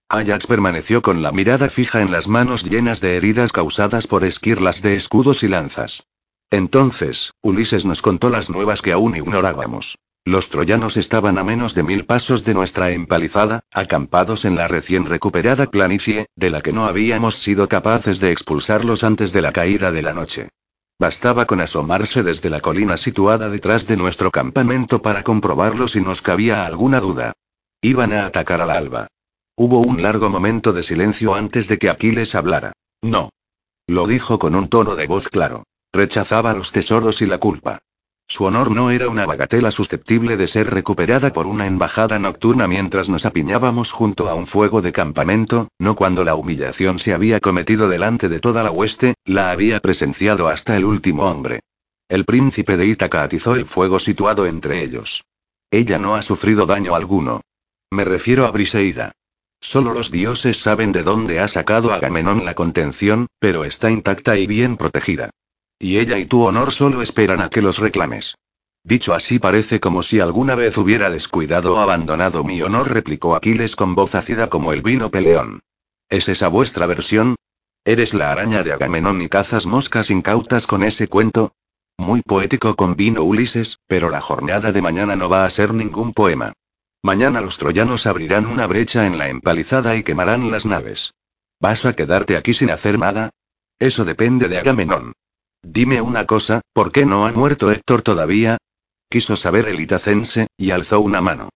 Ajax 0.08 0.46
permaneció 0.46 1.02
con 1.02 1.20
la 1.20 1.32
mirada 1.32 1.68
fija 1.68 2.00
en 2.00 2.12
las 2.12 2.28
manos 2.28 2.62
llenas 2.62 3.00
de 3.00 3.16
heridas 3.16 3.50
causadas 3.50 4.06
por 4.06 4.22
esquirlas 4.22 4.82
de 4.82 4.94
escudos 4.94 5.42
y 5.42 5.48
lanzas. 5.48 6.04
Entonces, 6.48 7.32
Ulises 7.42 7.84
nos 7.84 8.02
contó 8.02 8.30
las 8.30 8.50
nuevas 8.50 8.82
que 8.82 8.92
aún 8.92 9.16
ignorábamos. 9.16 9.96
Los 10.26 10.48
troyanos 10.48 10.96
estaban 10.96 11.36
a 11.36 11.44
menos 11.44 11.74
de 11.74 11.82
mil 11.82 12.06
pasos 12.06 12.44
de 12.44 12.54
nuestra 12.54 12.92
empalizada, 12.92 13.60
acampados 13.70 14.46
en 14.46 14.56
la 14.56 14.68
recién 14.68 15.04
recuperada 15.04 15.66
planicie, 15.66 16.28
de 16.34 16.48
la 16.48 16.62
que 16.62 16.72
no 16.72 16.86
habíamos 16.86 17.36
sido 17.36 17.68
capaces 17.68 18.20
de 18.20 18.32
expulsarlos 18.32 19.04
antes 19.04 19.34
de 19.34 19.42
la 19.42 19.52
caída 19.52 19.92
de 19.92 20.00
la 20.00 20.14
noche. 20.14 20.48
Bastaba 20.98 21.44
con 21.44 21.60
asomarse 21.60 22.22
desde 22.22 22.48
la 22.48 22.60
colina 22.60 22.96
situada 22.96 23.50
detrás 23.50 23.86
de 23.86 23.98
nuestro 23.98 24.30
campamento 24.30 25.02
para 25.02 25.22
comprobarlo 25.22 25.88
si 25.88 26.00
nos 26.00 26.22
cabía 26.22 26.64
alguna 26.64 27.00
duda. 27.00 27.34
Iban 27.82 28.14
a 28.14 28.24
atacar 28.24 28.62
al 28.62 28.70
alba. 28.70 29.08
Hubo 29.56 29.80
un 29.80 30.00
largo 30.02 30.30
momento 30.30 30.72
de 30.72 30.82
silencio 30.82 31.34
antes 31.34 31.68
de 31.68 31.78
que 31.78 31.90
Aquiles 31.90 32.34
hablara. 32.34 32.72
No. 33.02 33.28
Lo 33.86 34.06
dijo 34.06 34.38
con 34.38 34.54
un 34.54 34.68
tono 34.68 34.96
de 34.96 35.06
voz 35.06 35.28
claro. 35.28 35.64
Rechazaba 35.92 36.54
los 36.54 36.72
tesoros 36.72 37.20
y 37.20 37.26
la 37.26 37.36
culpa. 37.36 37.80
Su 38.26 38.44
honor 38.44 38.70
no 38.70 38.90
era 38.90 39.08
una 39.08 39.26
bagatela 39.26 39.70
susceptible 39.70 40.36
de 40.36 40.48
ser 40.48 40.70
recuperada 40.70 41.32
por 41.32 41.46
una 41.46 41.66
embajada 41.66 42.18
nocturna 42.18 42.66
mientras 42.66 43.08
nos 43.08 43.26
apiñábamos 43.26 43.92
junto 43.92 44.28
a 44.28 44.34
un 44.34 44.46
fuego 44.46 44.80
de 44.80 44.92
campamento, 44.92 45.68
no 45.78 45.94
cuando 45.94 46.24
la 46.24 46.34
humillación 46.34 46.98
se 46.98 47.12
había 47.12 47.40
cometido 47.40 47.88
delante 47.88 48.28
de 48.28 48.40
toda 48.40 48.62
la 48.62 48.70
hueste, 48.70 49.14
la 49.24 49.50
había 49.50 49.80
presenciado 49.80 50.48
hasta 50.48 50.76
el 50.76 50.84
último 50.84 51.24
hombre. 51.24 51.60
El 52.08 52.24
príncipe 52.24 52.76
de 52.76 52.86
Ítaca 52.86 53.22
atizó 53.22 53.54
el 53.54 53.66
fuego 53.66 53.98
situado 53.98 54.46
entre 54.46 54.82
ellos. 54.82 55.24
Ella 55.70 55.98
no 55.98 56.14
ha 56.14 56.22
sufrido 56.22 56.66
daño 56.66 56.94
alguno. 56.94 57.42
Me 57.90 58.04
refiero 58.04 58.46
a 58.46 58.50
Briseida. 58.50 59.12
Solo 59.60 59.94
los 59.94 60.10
dioses 60.10 60.58
saben 60.58 60.92
de 60.92 61.02
dónde 61.02 61.40
ha 61.40 61.48
sacado 61.48 61.92
Agamenón 61.92 62.44
la 62.44 62.54
contención, 62.54 63.26
pero 63.38 63.64
está 63.64 63.90
intacta 63.90 64.36
y 64.36 64.46
bien 64.46 64.76
protegida. 64.76 65.30
Y 65.78 65.98
ella 65.98 66.18
y 66.18 66.26
tu 66.26 66.42
honor 66.42 66.72
solo 66.72 67.02
esperan 67.02 67.42
a 67.42 67.50
que 67.50 67.62
los 67.62 67.78
reclames. 67.78 68.36
Dicho 68.84 69.14
así 69.14 69.38
parece 69.38 69.80
como 69.80 70.02
si 70.02 70.20
alguna 70.20 70.54
vez 70.54 70.76
hubiera 70.76 71.10
descuidado 71.10 71.76
o 71.76 71.78
abandonado 71.78 72.44
mi 72.44 72.60
honor, 72.60 72.92
replicó 72.92 73.34
Aquiles 73.34 73.76
con 73.76 73.94
voz 73.94 74.14
ácida 74.14 74.48
como 74.48 74.72
el 74.72 74.82
vino 74.82 75.10
peleón. 75.10 75.60
¿Es 76.10 76.28
esa 76.28 76.48
vuestra 76.48 76.86
versión? 76.86 77.36
¿Eres 77.84 78.14
la 78.14 78.30
araña 78.30 78.62
de 78.62 78.72
Agamenón 78.72 79.22
y 79.22 79.28
cazas 79.28 79.66
moscas 79.66 80.10
incautas 80.10 80.66
con 80.66 80.82
ese 80.82 81.08
cuento? 81.08 81.54
Muy 81.96 82.22
poético 82.22 82.76
con 82.76 82.96
vino 82.96 83.22
Ulises, 83.22 83.78
pero 83.86 84.10
la 84.10 84.20
jornada 84.20 84.72
de 84.72 84.82
mañana 84.82 85.16
no 85.16 85.28
va 85.28 85.44
a 85.44 85.50
ser 85.50 85.72
ningún 85.72 86.12
poema. 86.12 86.52
Mañana 87.02 87.40
los 87.40 87.58
troyanos 87.58 88.06
abrirán 88.06 88.46
una 88.46 88.66
brecha 88.66 89.06
en 89.06 89.16
la 89.16 89.28
empalizada 89.28 89.96
y 89.96 90.02
quemarán 90.02 90.50
las 90.50 90.66
naves. 90.66 91.14
¿Vas 91.60 91.86
a 91.86 91.94
quedarte 91.94 92.36
aquí 92.36 92.52
sin 92.52 92.70
hacer 92.70 92.98
nada? 92.98 93.30
Eso 93.78 94.04
depende 94.04 94.48
de 94.48 94.58
Agamenón. 94.58 95.12
Dime 95.66 96.02
una 96.02 96.26
cosa, 96.26 96.60
¿por 96.74 96.92
qué 96.92 97.06
no 97.06 97.26
ha 97.26 97.32
muerto 97.32 97.70
Héctor 97.70 98.02
todavía? 98.02 98.58
Quiso 99.08 99.34
saber 99.34 99.66
el 99.66 99.80
itacense, 99.80 100.48
y 100.58 100.70
alzó 100.72 101.00
una 101.00 101.22
mano. 101.22 101.48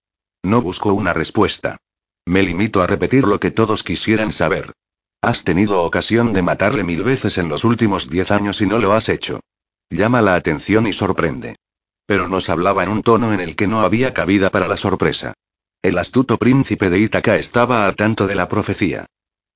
No 0.43 0.63
busco 0.63 0.95
una 0.95 1.13
respuesta. 1.13 1.77
Me 2.25 2.43
limito 2.43 2.83
a 2.83 2.87
repetir 2.87 3.25
lo 3.25 3.39
que 3.39 3.51
todos 3.51 3.83
quisieran 3.83 4.33
saber. 4.33 4.73
Has 5.21 5.45
tenido 5.45 5.83
ocasión 5.83 6.33
de 6.33 6.43
matarle 6.43 6.85
mil 6.85 7.03
veces 7.03 7.37
en 7.37 7.49
los 7.49 7.65
últimos 7.65 8.09
diez 8.09 8.31
años 8.31 8.61
y 8.63 8.67
no 8.67 8.79
lo 8.79 8.95
has 8.95 9.09
hecho. 9.09 9.41
Llama 9.91 10.23
la 10.23 10.37
atención 10.37 10.87
y 10.87 10.93
sorprende. 10.93 11.57
Pero 12.07 12.29
nos 12.29 12.49
hablaba 12.49 12.85
en 12.85 12.89
un 12.89 13.03
tono 13.03 13.35
en 13.35 13.41
el 13.41 13.57
que 13.57 13.67
no 13.67 13.81
había 13.81 14.15
cabida 14.15 14.51
para 14.51 14.69
la 14.69 14.77
sorpresa. 14.79 15.35
El 15.83 15.99
astuto 15.99 16.39
príncipe 16.39 16.89
de 16.89 16.99
Ítaca 16.99 17.37
estaba 17.37 17.85
al 17.85 17.95
tanto 17.95 18.27
de 18.27 18.35
la 18.35 18.49
profecía. 18.49 19.07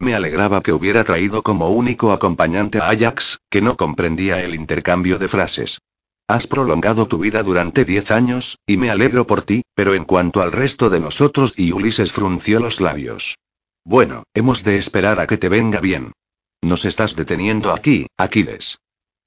Me 0.02 0.16
alegraba 0.16 0.64
que 0.64 0.73
hubiera 0.73 1.04
traído 1.04 1.44
como 1.44 1.68
único 1.68 2.11
acompañante 2.11 2.80
a 2.80 2.88
Ajax, 2.88 3.38
que 3.49 3.62
no 3.62 3.76
comprendía 3.76 4.42
el 4.42 4.56
intercambio 4.56 5.16
de 5.16 5.28
frases. 5.28 5.78
Has 6.26 6.49
prolongado 6.49 7.06
tu 7.06 7.18
vida 7.18 7.44
durante 7.44 7.85
diez 7.85 8.11
años, 8.11 8.59
y 8.66 8.78
me 8.78 8.90
alegro 8.90 9.28
por 9.28 9.42
ti, 9.42 9.62
pero 9.76 9.94
en 9.94 10.04
cuanto 10.04 10.42
al 10.42 10.50
resto 10.50 10.90
de 10.90 10.99
nosotros 10.99 11.54
y 11.56 11.71
Ulises 11.71 12.11
frunció 12.11 12.59
los 12.59 12.80
labios. 12.80 13.38
Bueno, 13.85 14.25
hemos 14.35 14.64
de 14.64 14.76
esperar 14.76 15.21
a 15.21 15.28
que 15.28 15.37
te 15.37 15.49
venga 15.49 15.78
bien. 15.78 16.11
Nos 16.62 16.85
estás 16.85 17.14
deteniendo 17.14 17.73
aquí, 17.73 18.09
Aquiles. 18.16 18.78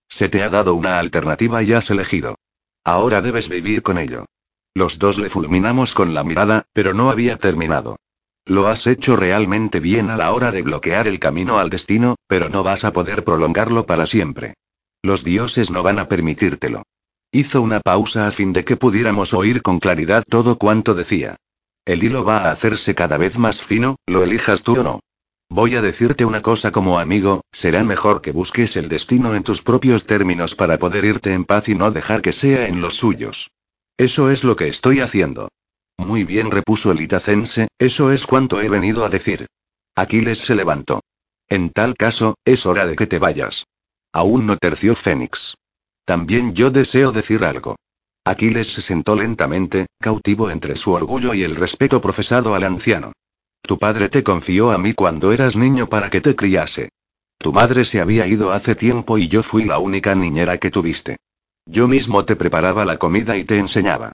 Se 0.09 0.27
te 0.27 0.43
ha 0.43 0.49
dado 0.49 0.75
una 0.75 0.99
alternativa 0.99 1.63
y 1.63 1.71
has 1.71 1.89
elegido. 1.89 2.35
Ahora 2.83 3.21
debes 3.21 3.47
vivir 3.47 3.81
con 3.81 3.97
ello. 3.97 4.25
Los 4.73 4.99
dos 4.99 5.19
le 5.19 5.29
fulminamos 5.29 5.95
con 5.95 6.13
la 6.13 6.25
mirada, 6.25 6.65
pero 6.73 6.93
no 6.93 7.11
había 7.11 7.37
terminado. 7.37 7.95
Lo 8.47 8.67
has 8.67 8.85
hecho 8.85 9.15
realmente 9.15 9.79
bien 9.79 10.11
a 10.11 10.17
la 10.17 10.31
hora 10.31 10.51
de 10.51 10.61
bloquear 10.61 11.07
el 11.07 11.19
camino 11.19 11.57
al 11.57 11.71
destino, 11.71 12.15
pero 12.27 12.49
no 12.49 12.61
vas 12.61 12.83
a 12.85 12.93
poder 12.93 13.23
prolongarlo 13.23 13.87
para 13.87 14.05
siempre. 14.05 14.53
Los 15.01 15.23
dioses 15.23 15.71
no 15.71 15.81
van 15.81 15.97
a 15.97 16.07
permitírtelo. 16.07 16.83
Hizo 17.31 17.63
una 17.63 17.79
pausa 17.79 18.27
a 18.27 18.31
fin 18.31 18.53
de 18.53 18.63
que 18.63 18.77
pudiéramos 18.77 19.33
oír 19.33 19.63
con 19.63 19.79
claridad 19.79 20.23
todo 20.29 20.59
cuanto 20.59 20.93
decía. 20.93 21.37
El 21.85 22.03
hilo 22.03 22.23
va 22.23 22.37
a 22.37 22.51
hacerse 22.51 22.93
cada 22.93 23.17
vez 23.17 23.37
más 23.39 23.61
fino, 23.61 23.97
lo 24.05 24.23
elijas 24.23 24.61
tú 24.61 24.79
o 24.79 24.83
no. 24.83 24.99
Voy 25.49 25.75
a 25.75 25.81
decirte 25.81 26.23
una 26.25 26.41
cosa 26.41 26.71
como 26.71 26.99
amigo, 26.99 27.41
será 27.51 27.83
mejor 27.83 28.21
que 28.21 28.31
busques 28.31 28.77
el 28.77 28.89
destino 28.89 29.35
en 29.35 29.43
tus 29.43 29.61
propios 29.61 30.05
términos 30.05 30.55
para 30.55 30.79
poder 30.79 31.05
irte 31.05 31.33
en 31.33 31.45
paz 31.45 31.67
y 31.69 31.75
no 31.75 31.91
dejar 31.91 32.21
que 32.21 32.31
sea 32.31 32.67
en 32.67 32.81
los 32.81 32.95
suyos. 32.95 33.51
Eso 33.97 34.29
es 34.29 34.43
lo 34.43 34.55
que 34.55 34.67
estoy 34.67 35.01
haciendo. 35.01 35.49
Muy 35.97 36.23
bien, 36.23 36.51
repuso 36.51 36.91
el 36.91 37.01
itacense, 37.01 37.67
eso 37.79 38.11
es 38.11 38.27
cuanto 38.27 38.61
he 38.61 38.69
venido 38.69 39.05
a 39.05 39.09
decir. 39.09 39.47
Aquiles 39.95 40.39
se 40.39 40.55
levantó. 40.55 41.01
En 41.47 41.69
tal 41.69 41.95
caso, 41.95 42.35
es 42.45 42.65
hora 42.65 42.85
de 42.85 42.95
que 42.95 43.07
te 43.07 43.19
vayas. 43.19 43.65
Aún 44.11 44.45
no 44.45 44.57
terció 44.57 44.95
Fénix. 44.95 45.55
También 46.05 46.53
yo 46.53 46.69
deseo 46.71 47.11
decir 47.11 47.43
algo. 47.43 47.75
Aquiles 48.23 48.73
se 48.73 48.81
sentó 48.81 49.15
lentamente, 49.15 49.85
cautivo 49.99 50.49
entre 50.49 50.75
su 50.75 50.91
orgullo 50.93 51.33
y 51.33 51.43
el 51.43 51.55
respeto 51.55 52.01
profesado 52.01 52.55
al 52.55 52.63
anciano. 52.63 53.13
Tu 53.61 53.77
padre 53.77 54.09
te 54.09 54.23
confió 54.23 54.71
a 54.71 54.77
mí 54.77 54.93
cuando 54.93 55.31
eras 55.31 55.55
niño 55.55 55.87
para 55.87 56.09
que 56.09 56.21
te 56.21 56.35
criase. 56.35 56.89
Tu 57.37 57.53
madre 57.53 57.85
se 57.85 58.01
había 58.01 58.27
ido 58.27 58.51
hace 58.51 58.75
tiempo 58.75 59.17
y 59.17 59.27
yo 59.27 59.43
fui 59.43 59.65
la 59.65 59.79
única 59.79 60.15
niñera 60.15 60.57
que 60.57 60.71
tuviste. 60.71 61.17
Yo 61.65 61.87
mismo 61.87 62.25
te 62.25 62.35
preparaba 62.35 62.85
la 62.85 62.97
comida 62.97 63.37
y 63.37 63.43
te 63.43 63.57
enseñaba. 63.57 64.11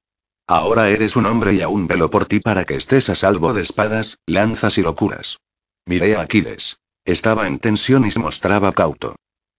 Ahora 0.53 0.89
eres 0.89 1.15
un 1.15 1.27
hombre 1.27 1.53
y 1.53 1.61
aún 1.61 1.87
velo 1.87 2.09
por 2.09 2.25
ti 2.25 2.41
para 2.41 2.65
que 2.65 2.75
estés 2.75 3.07
a 3.07 3.15
salvo 3.15 3.53
de 3.53 3.61
espadas, 3.61 4.17
lanzas 4.25 4.77
y 4.77 4.81
locuras. 4.81 5.37
Miré 5.85 6.17
a 6.17 6.23
Aquiles. 6.23 6.77
Estaba 7.05 7.47
en 7.47 7.57
tensión 7.57 8.05
y 8.05 8.11
se 8.11 8.19
mostraba 8.19 8.73
cauto. 8.73 9.15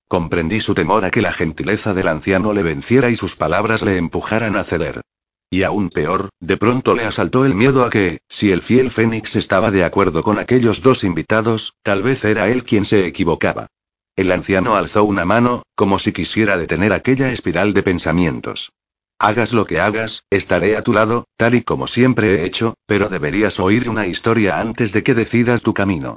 Comprendí 0.06 0.60
su 0.60 0.74
temor 0.74 1.06
a 1.06 1.10
que 1.10 1.22
la 1.22 1.32
gentileza 1.32 1.94
del 1.94 2.08
anciano 2.08 2.52
le 2.52 2.62
venciera 2.62 3.08
y 3.08 3.16
sus 3.16 3.36
palabras 3.36 3.80
le 3.80 3.96
empujaran 3.96 4.54
a 4.54 4.64
ceder. 4.64 5.00
Y 5.48 5.62
aún 5.62 5.88
peor, 5.88 6.28
de 6.40 6.58
pronto 6.58 6.94
le 6.94 7.04
asaltó 7.04 7.46
el 7.46 7.54
miedo 7.54 7.86
a 7.86 7.88
que, 7.88 8.20
si 8.28 8.52
el 8.52 8.60
fiel 8.60 8.90
Fénix 8.90 9.34
estaba 9.36 9.70
de 9.70 9.84
acuerdo 9.84 10.22
con 10.22 10.38
aquellos 10.38 10.82
dos 10.82 11.04
invitados, 11.04 11.72
tal 11.82 12.02
vez 12.02 12.22
era 12.22 12.50
él 12.50 12.64
quien 12.64 12.84
se 12.84 13.06
equivocaba. 13.06 13.68
El 14.14 14.30
anciano 14.30 14.76
alzó 14.76 15.04
una 15.04 15.24
mano, 15.24 15.62
como 15.74 15.98
si 15.98 16.12
quisiera 16.12 16.58
detener 16.58 16.92
aquella 16.92 17.32
espiral 17.32 17.72
de 17.72 17.82
pensamientos. 17.82 18.72
Hagas 19.22 19.52
lo 19.52 19.66
que 19.66 19.78
hagas, 19.78 20.24
estaré 20.30 20.76
a 20.76 20.82
tu 20.82 20.92
lado, 20.92 21.28
tal 21.36 21.54
y 21.54 21.62
como 21.62 21.86
siempre 21.86 22.34
he 22.34 22.44
hecho, 22.44 22.74
pero 22.86 23.08
deberías 23.08 23.60
oír 23.60 23.88
una 23.88 24.08
historia 24.08 24.58
antes 24.58 24.92
de 24.92 25.04
que 25.04 25.14
decidas 25.14 25.62
tu 25.62 25.74
camino. 25.74 26.16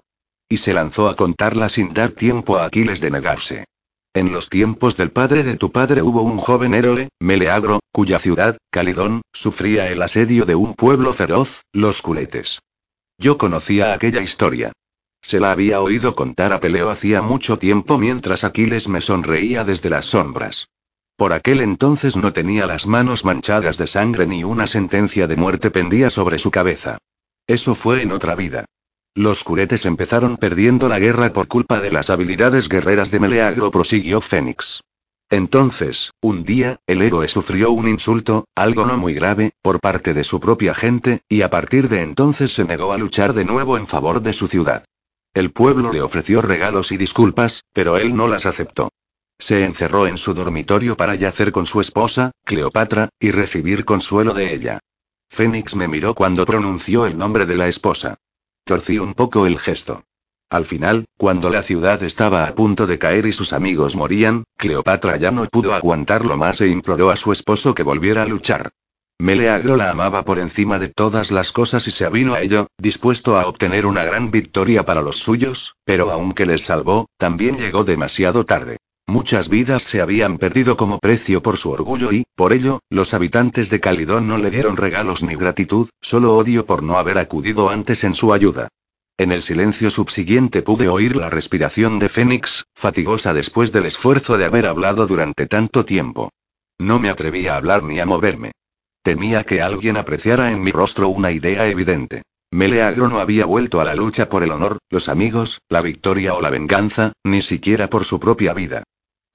Y 0.50 0.58
se 0.58 0.74
lanzó 0.74 1.08
a 1.08 1.16
contarla 1.16 1.70
sin 1.70 1.94
dar 1.94 2.10
tiempo 2.10 2.58
a 2.58 2.66
Aquiles 2.66 3.02
de 3.02 3.12
negarse. 3.12 3.66
En 4.16 4.32
los 4.32 4.50
tiempos 4.50 4.98
del 4.98 5.12
padre 5.12 5.44
de 5.44 5.56
tu 5.56 5.72
padre 5.72 6.02
hubo 6.02 6.24
un 6.24 6.40
joven 6.40 6.74
héroe, 6.74 7.10
Meleagro, 7.20 7.80
cuya 7.92 8.18
ciudad, 8.18 8.58
Calidón, 8.72 9.22
sufría 9.32 9.88
el 9.92 10.02
asedio 10.02 10.46
de 10.46 10.56
un 10.56 10.74
pueblo 10.74 11.14
feroz, 11.14 11.62
los 11.74 12.02
culetes. 12.02 12.64
Yo 13.20 13.38
conocía 13.38 13.94
aquella 13.94 14.22
historia. 14.22 14.72
Se 15.22 15.40
la 15.40 15.52
había 15.52 15.80
oído 15.80 16.16
contar 16.16 16.54
a 16.54 16.60
Peleo 16.60 16.90
hacía 16.90 17.22
mucho 17.22 17.60
tiempo 17.60 18.00
mientras 18.00 18.44
Aquiles 18.44 18.88
me 18.88 19.00
sonreía 19.00 19.64
desde 19.64 19.92
las 19.92 20.08
sombras. 20.08 20.70
Por 21.18 21.32
aquel 21.32 21.62
entonces 21.62 22.18
no 22.18 22.34
tenía 22.34 22.66
las 22.66 22.88
manos 22.88 23.24
manchadas 23.24 23.78
de 23.78 23.88
sangre 23.88 24.28
ni 24.28 24.44
una 24.44 24.68
sentencia 24.68 25.28
de 25.28 25.38
muerte 25.38 25.72
pendía 25.72 26.10
sobre 26.10 26.40
su 26.40 26.52
cabeza. 26.52 26.98
Eso 27.48 27.74
fue 27.74 28.02
en 28.02 28.12
otra 28.12 28.36
vida. 28.36 28.66
Los 29.14 29.46
curetes 29.46 29.86
empezaron 29.86 30.36
perdiendo 30.36 30.90
la 30.90 31.00
guerra 31.00 31.32
por 31.32 31.48
culpa 31.48 31.80
de 31.80 31.90
las 31.90 32.10
habilidades 32.10 32.68
guerreras 32.68 33.12
de 33.12 33.22
Meleagro, 33.22 33.72
prosiguió 33.72 34.20
Fénix. 34.20 34.82
Entonces, 35.30 36.12
un 36.22 36.44
día, 36.44 36.78
el 36.86 37.02
héroe 37.02 37.30
sufrió 37.30 37.72
un 37.72 37.88
insulto, 37.88 38.46
algo 38.54 38.86
no 38.86 38.98
muy 38.98 39.14
grave, 39.14 39.54
por 39.62 39.80
parte 39.80 40.14
de 40.14 40.26
su 40.26 40.42
propia 40.42 40.76
gente, 40.76 41.22
y 41.30 41.44
a 41.44 41.50
partir 41.50 41.88
de 41.88 42.02
entonces 42.02 42.52
se 42.52 42.66
negó 42.66 42.92
a 42.92 42.98
luchar 42.98 43.34
de 43.34 43.46
nuevo 43.46 43.78
en 43.78 43.88
favor 43.88 44.22
de 44.22 44.34
su 44.34 44.48
ciudad. 44.48 44.84
El 45.34 45.52
pueblo 45.52 45.94
le 45.94 46.02
ofreció 46.02 46.42
regalos 46.42 46.92
y 46.92 46.98
disculpas, 46.98 47.64
pero 47.74 47.98
él 47.98 48.16
no 48.16 48.28
las 48.28 48.46
aceptó. 48.46 48.90
Se 49.38 49.66
encerró 49.66 50.08
en 50.08 50.18
su 50.18 50.34
dormitorio 50.34 50.96
para 50.96 51.16
yacer 51.16 51.52
con 51.52 51.66
su 51.66 51.82
esposa, 51.82 52.32
Cleopatra, 52.44 53.10
y 53.20 53.32
recibir 53.32 53.86
consuelo 53.86 54.34
de 54.34 54.54
ella. 54.54 54.80
Fénix 55.30 55.76
me 55.76 55.88
miró 55.88 56.16
cuando 56.16 56.46
pronunció 56.46 57.06
el 57.06 57.18
nombre 57.18 57.46
de 57.46 57.56
la 57.56 57.68
esposa. 57.68 58.18
Torcí 58.64 59.00
un 59.00 59.14
poco 59.14 59.46
el 59.46 59.60
gesto. 59.60 60.04
Al 60.50 60.66
final, 60.66 61.06
cuando 61.18 61.50
la 61.50 61.64
ciudad 61.64 62.02
estaba 62.04 62.48
a 62.48 62.56
punto 62.56 62.88
de 62.88 63.00
caer 63.00 63.26
y 63.26 63.34
sus 63.34 63.52
amigos 63.52 63.96
morían, 63.96 64.44
Cleopatra 64.58 65.18
ya 65.18 65.32
no 65.32 65.46
pudo 65.46 65.74
aguantarlo 65.74 66.38
más 66.38 66.62
e 66.62 66.68
imploró 66.68 67.10
a 67.10 67.16
su 67.16 67.32
esposo 67.32 67.74
que 67.74 67.84
volviera 67.84 68.24
a 68.24 68.28
luchar. 68.28 68.72
Meleagro 69.18 69.76
la 69.76 69.90
amaba 69.90 70.24
por 70.24 70.40
encima 70.40 70.78
de 70.78 70.90
todas 70.90 71.32
las 71.32 71.52
cosas 71.52 71.88
y 71.88 71.92
se 71.92 72.06
avino 72.06 72.34
a 72.34 72.42
ello, 72.42 72.68
dispuesto 72.78 73.38
a 73.38 73.48
obtener 73.48 73.86
una 73.86 74.04
gran 74.04 74.30
victoria 74.30 74.84
para 74.84 75.02
los 75.02 75.18
suyos, 75.18 75.76
pero 75.84 76.12
aunque 76.12 76.46
les 76.46 76.64
salvó, 76.64 77.08
también 77.18 77.58
llegó 77.58 77.84
demasiado 77.84 78.46
tarde. 78.46 78.78
Muchas 79.08 79.50
vidas 79.50 79.84
se 79.84 80.02
habían 80.02 80.38
perdido 80.40 80.76
como 80.78 81.00
precio 81.00 81.42
por 81.42 81.58
su 81.58 81.70
orgullo 81.70 82.12
y, 82.12 82.24
por 82.36 82.54
ello, 82.54 82.80
los 82.90 83.14
habitantes 83.14 83.70
de 83.70 83.80
Calidón 83.80 84.28
no 84.28 84.38
le 84.38 84.50
dieron 84.50 84.78
regalos 84.78 85.22
ni 85.22 85.36
gratitud, 85.36 85.90
solo 86.02 86.36
odio 86.36 86.66
por 86.66 86.82
no 86.82 86.98
haber 86.98 87.20
acudido 87.20 87.70
antes 87.70 88.04
en 88.04 88.16
su 88.16 88.34
ayuda. 88.34 88.68
En 89.18 89.32
el 89.32 89.44
silencio 89.44 89.92
subsiguiente 89.92 90.62
pude 90.62 90.90
oír 90.90 91.16
la 91.16 91.30
respiración 91.30 92.00
de 92.00 92.10
Fénix, 92.10 92.66
fatigosa 92.74 93.34
después 93.34 93.72
del 93.72 93.86
esfuerzo 93.86 94.38
de 94.38 94.46
haber 94.46 94.66
hablado 94.66 95.08
durante 95.08 95.46
tanto 95.46 95.86
tiempo. 95.86 96.32
No 96.80 97.00
me 97.00 97.10
atrevía 97.10 97.54
a 97.54 97.58
hablar 97.58 97.84
ni 97.84 98.00
a 98.00 98.06
moverme. 98.06 98.52
Temía 99.04 99.46
que 99.46 99.62
alguien 99.62 99.98
apreciara 99.98 100.52
en 100.52 100.62
mi 100.62 100.72
rostro 100.72 101.08
una 101.10 101.32
idea 101.32 101.68
evidente. 101.68 102.24
Meleagro 102.52 103.08
no 103.08 103.20
había 103.20 103.46
vuelto 103.46 103.80
a 103.80 103.86
la 103.86 103.96
lucha 103.96 104.30
por 104.30 104.44
el 104.44 104.52
honor, 104.52 104.80
los 104.90 105.10
amigos, 105.10 105.62
la 105.70 105.82
victoria 105.82 106.34
o 106.34 106.42
la 106.42 106.50
venganza, 106.50 107.14
ni 107.24 107.42
siquiera 107.42 107.90
por 107.90 108.04
su 108.04 108.20
propia 108.20 108.54
vida. 108.54 108.84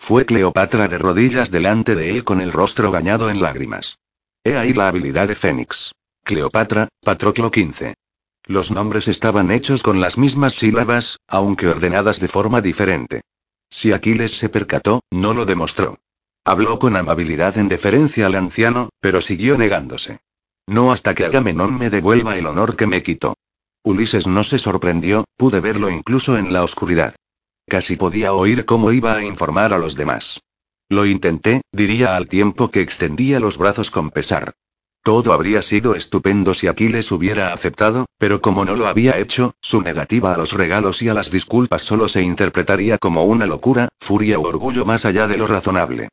Fue 0.02 0.24
Cleopatra 0.24 0.88
de 0.88 0.96
rodillas 0.96 1.50
delante 1.50 1.94
de 1.94 2.08
él 2.08 2.24
con 2.24 2.40
el 2.40 2.52
rostro 2.52 2.90
bañado 2.90 3.28
en 3.28 3.42
lágrimas. 3.42 3.98
He 4.42 4.56
ahí 4.56 4.72
la 4.72 4.88
habilidad 4.88 5.28
de 5.28 5.36
Fénix. 5.36 5.92
Cleopatra, 6.24 6.88
Patroclo 7.04 7.48
XV. 7.48 7.92
Los 8.46 8.70
nombres 8.70 9.08
estaban 9.08 9.50
hechos 9.50 9.82
con 9.82 10.00
las 10.00 10.16
mismas 10.16 10.54
sílabas, 10.54 11.18
aunque 11.28 11.68
ordenadas 11.68 12.18
de 12.18 12.28
forma 12.28 12.62
diferente. 12.62 13.20
Si 13.68 13.92
Aquiles 13.92 14.38
se 14.38 14.48
percató, 14.48 15.00
no 15.10 15.34
lo 15.34 15.44
demostró. 15.44 15.98
Habló 16.46 16.78
con 16.78 16.96
amabilidad 16.96 17.58
en 17.58 17.68
deferencia 17.68 18.24
al 18.24 18.36
anciano, 18.36 18.88
pero 19.00 19.20
siguió 19.20 19.58
negándose. 19.58 20.20
No 20.66 20.92
hasta 20.92 21.14
que 21.14 21.26
Agamenón 21.26 21.76
me 21.76 21.90
devuelva 21.90 22.38
el 22.38 22.46
honor 22.46 22.74
que 22.74 22.86
me 22.86 23.02
quitó. 23.02 23.34
Ulises 23.84 24.26
no 24.26 24.44
se 24.44 24.58
sorprendió, 24.58 25.26
pude 25.36 25.60
verlo 25.60 25.90
incluso 25.90 26.38
en 26.38 26.54
la 26.54 26.64
oscuridad. 26.64 27.14
Casi 27.70 27.94
podía 27.94 28.32
oír 28.32 28.64
cómo 28.64 28.90
iba 28.90 29.14
a 29.14 29.24
informar 29.24 29.72
a 29.72 29.78
los 29.78 29.94
demás. 29.94 30.40
Lo 30.88 31.06
intenté, 31.06 31.62
diría 31.70 32.16
al 32.16 32.28
tiempo 32.28 32.72
que 32.72 32.80
extendía 32.80 33.38
los 33.38 33.58
brazos 33.58 33.92
con 33.92 34.10
pesar. 34.10 34.54
Todo 35.04 35.32
habría 35.32 35.62
sido 35.62 35.94
estupendo 35.94 36.52
si 36.52 36.66
Aquiles 36.66 37.12
hubiera 37.12 37.52
aceptado, 37.52 38.06
pero 38.18 38.42
como 38.42 38.64
no 38.64 38.74
lo 38.74 38.88
había 38.88 39.18
hecho, 39.18 39.54
su 39.60 39.82
negativa 39.82 40.34
a 40.34 40.36
los 40.36 40.52
regalos 40.52 41.00
y 41.00 41.10
a 41.10 41.14
las 41.14 41.30
disculpas 41.30 41.82
solo 41.82 42.08
se 42.08 42.22
interpretaría 42.22 42.98
como 42.98 43.22
una 43.22 43.46
locura, 43.46 43.88
furia 44.00 44.40
o 44.40 44.48
orgullo 44.48 44.84
más 44.84 45.04
allá 45.04 45.28
de 45.28 45.36
lo 45.36 45.46
razonable. 45.46 46.08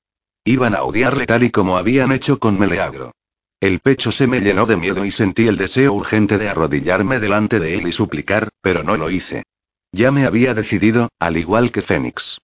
Iban 0.46 0.76
a 0.76 0.84
odiarle 0.84 1.26
tal 1.26 1.42
y 1.42 1.50
como 1.50 1.78
habían 1.78 2.12
hecho 2.12 2.38
con 2.38 2.60
Meleagro. 2.60 3.14
El 3.60 3.80
pecho 3.80 4.12
se 4.12 4.28
me 4.28 4.42
llenó 4.42 4.68
de 4.68 4.78
miedo 4.78 5.04
y 5.04 5.10
sentí 5.10 5.48
el 5.48 5.58
deseo 5.58 5.92
urgente 5.94 6.38
de 6.38 6.50
arrodillarme 6.50 7.20
delante 7.20 7.60
de 7.60 7.80
él 7.80 7.88
y 7.88 7.94
suplicar, 7.94 8.50
pero 8.62 8.84
no 8.84 8.96
lo 8.96 9.10
hice. 9.10 9.42
Ya 9.92 10.12
me 10.12 10.26
había 10.26 10.54
decidido, 10.54 11.10
al 11.20 11.38
igual 11.38 11.72
que 11.72 11.82
Fénix. 11.82 12.40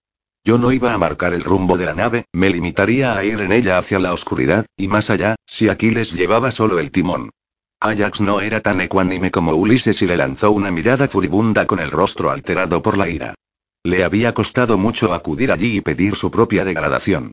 Yo 0.45 0.57
no 0.57 0.71
iba 0.71 0.93
a 0.93 0.97
marcar 0.97 1.33
el 1.33 1.43
rumbo 1.43 1.77
de 1.77 1.85
la 1.85 1.93
nave, 1.93 2.25
me 2.33 2.49
limitaría 2.49 3.17
a 3.17 3.23
ir 3.23 3.39
en 3.39 3.51
ella 3.51 3.77
hacia 3.77 3.99
la 3.99 4.13
oscuridad, 4.13 4.65
y 4.75 4.87
más 4.87 5.09
allá, 5.09 5.35
si 5.45 5.69
Aquiles 5.69 6.13
llevaba 6.13 6.51
solo 6.51 6.79
el 6.79 6.91
timón. 6.91 7.29
Ajax 7.79 8.21
no 8.21 8.41
era 8.41 8.61
tan 8.61 8.79
ecuánime 8.81 9.31
como 9.31 9.53
Ulises 9.55 10.01
y 10.01 10.05
le 10.05 10.17
lanzó 10.17 10.51
una 10.51 10.71
mirada 10.71 11.07
furibunda 11.07 11.65
con 11.65 11.79
el 11.79 11.91
rostro 11.91 12.31
alterado 12.31 12.81
por 12.81 12.97
la 12.97 13.09
ira. 13.09 13.35
Le 13.83 14.03
había 14.03 14.33
costado 14.33 14.77
mucho 14.77 15.13
acudir 15.13 15.51
allí 15.51 15.77
y 15.77 15.81
pedir 15.81 16.15
su 16.15 16.31
propia 16.31 16.63
degradación. 16.63 17.31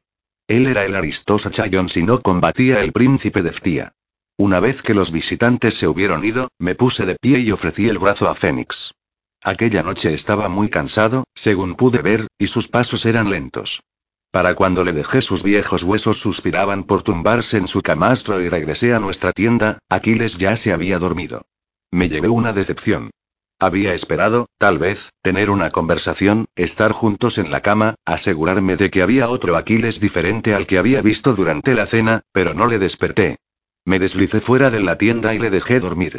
Él 0.48 0.66
era 0.66 0.84
el 0.84 0.96
Aristosa 0.96 1.50
Chayon 1.50 1.88
si 1.88 2.02
no 2.02 2.20
combatía 2.22 2.80
el 2.80 2.92
príncipe 2.92 3.42
de 3.42 3.52
Ftia. 3.52 3.92
Una 4.36 4.58
vez 4.58 4.82
que 4.82 4.94
los 4.94 5.12
visitantes 5.12 5.74
se 5.74 5.86
hubieron 5.86 6.24
ido, 6.24 6.48
me 6.58 6.74
puse 6.74 7.06
de 7.06 7.14
pie 7.14 7.38
y 7.38 7.52
ofrecí 7.52 7.88
el 7.88 7.98
brazo 7.98 8.28
a 8.28 8.34
Fénix. 8.34 8.92
Aquella 9.42 9.82
noche 9.82 10.12
estaba 10.12 10.48
muy 10.48 10.68
cansado, 10.68 11.24
según 11.34 11.74
pude 11.74 12.02
ver, 12.02 12.26
y 12.38 12.46
sus 12.46 12.68
pasos 12.68 13.06
eran 13.06 13.30
lentos. 13.30 13.82
Para 14.30 14.54
cuando 14.54 14.84
le 14.84 14.92
dejé 14.92 15.22
sus 15.22 15.42
viejos 15.42 15.82
huesos 15.82 16.20
suspiraban 16.20 16.84
por 16.84 17.02
tumbarse 17.02 17.56
en 17.56 17.66
su 17.66 17.82
camastro 17.82 18.40
y 18.40 18.48
regresé 18.48 18.94
a 18.94 19.00
nuestra 19.00 19.32
tienda, 19.32 19.78
Aquiles 19.88 20.36
ya 20.36 20.56
se 20.56 20.72
había 20.72 20.98
dormido. 20.98 21.42
Me 21.90 22.08
llevé 22.08 22.28
una 22.28 22.52
decepción. 22.52 23.10
Había 23.58 23.92
esperado, 23.92 24.46
tal 24.58 24.78
vez, 24.78 25.10
tener 25.22 25.50
una 25.50 25.70
conversación, 25.70 26.46
estar 26.54 26.92
juntos 26.92 27.38
en 27.38 27.50
la 27.50 27.60
cama, 27.60 27.94
asegurarme 28.04 28.76
de 28.76 28.90
que 28.90 29.02
había 29.02 29.28
otro 29.28 29.56
Aquiles 29.56 30.00
diferente 30.00 30.54
al 30.54 30.66
que 30.66 30.78
había 30.78 31.02
visto 31.02 31.34
durante 31.34 31.74
la 31.74 31.86
cena, 31.86 32.22
pero 32.32 32.54
no 32.54 32.66
le 32.66 32.78
desperté. 32.78 33.36
Me 33.84 33.98
deslicé 33.98 34.40
fuera 34.40 34.70
de 34.70 34.80
la 34.80 34.96
tienda 34.96 35.34
y 35.34 35.38
le 35.38 35.50
dejé 35.50 35.80
dormir. 35.80 36.18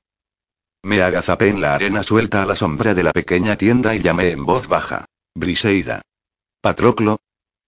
Me 0.83 1.01
agazapé 1.03 1.49
en 1.49 1.61
la 1.61 1.75
arena 1.75 2.01
suelta 2.01 2.41
a 2.41 2.45
la 2.45 2.55
sombra 2.55 2.93
de 2.95 3.03
la 3.03 3.13
pequeña 3.13 3.55
tienda 3.55 3.95
y 3.95 3.99
llamé 3.99 4.31
en 4.31 4.45
voz 4.45 4.67
baja. 4.67 5.05
Briseida. 5.35 6.01
Patroclo. 6.59 7.19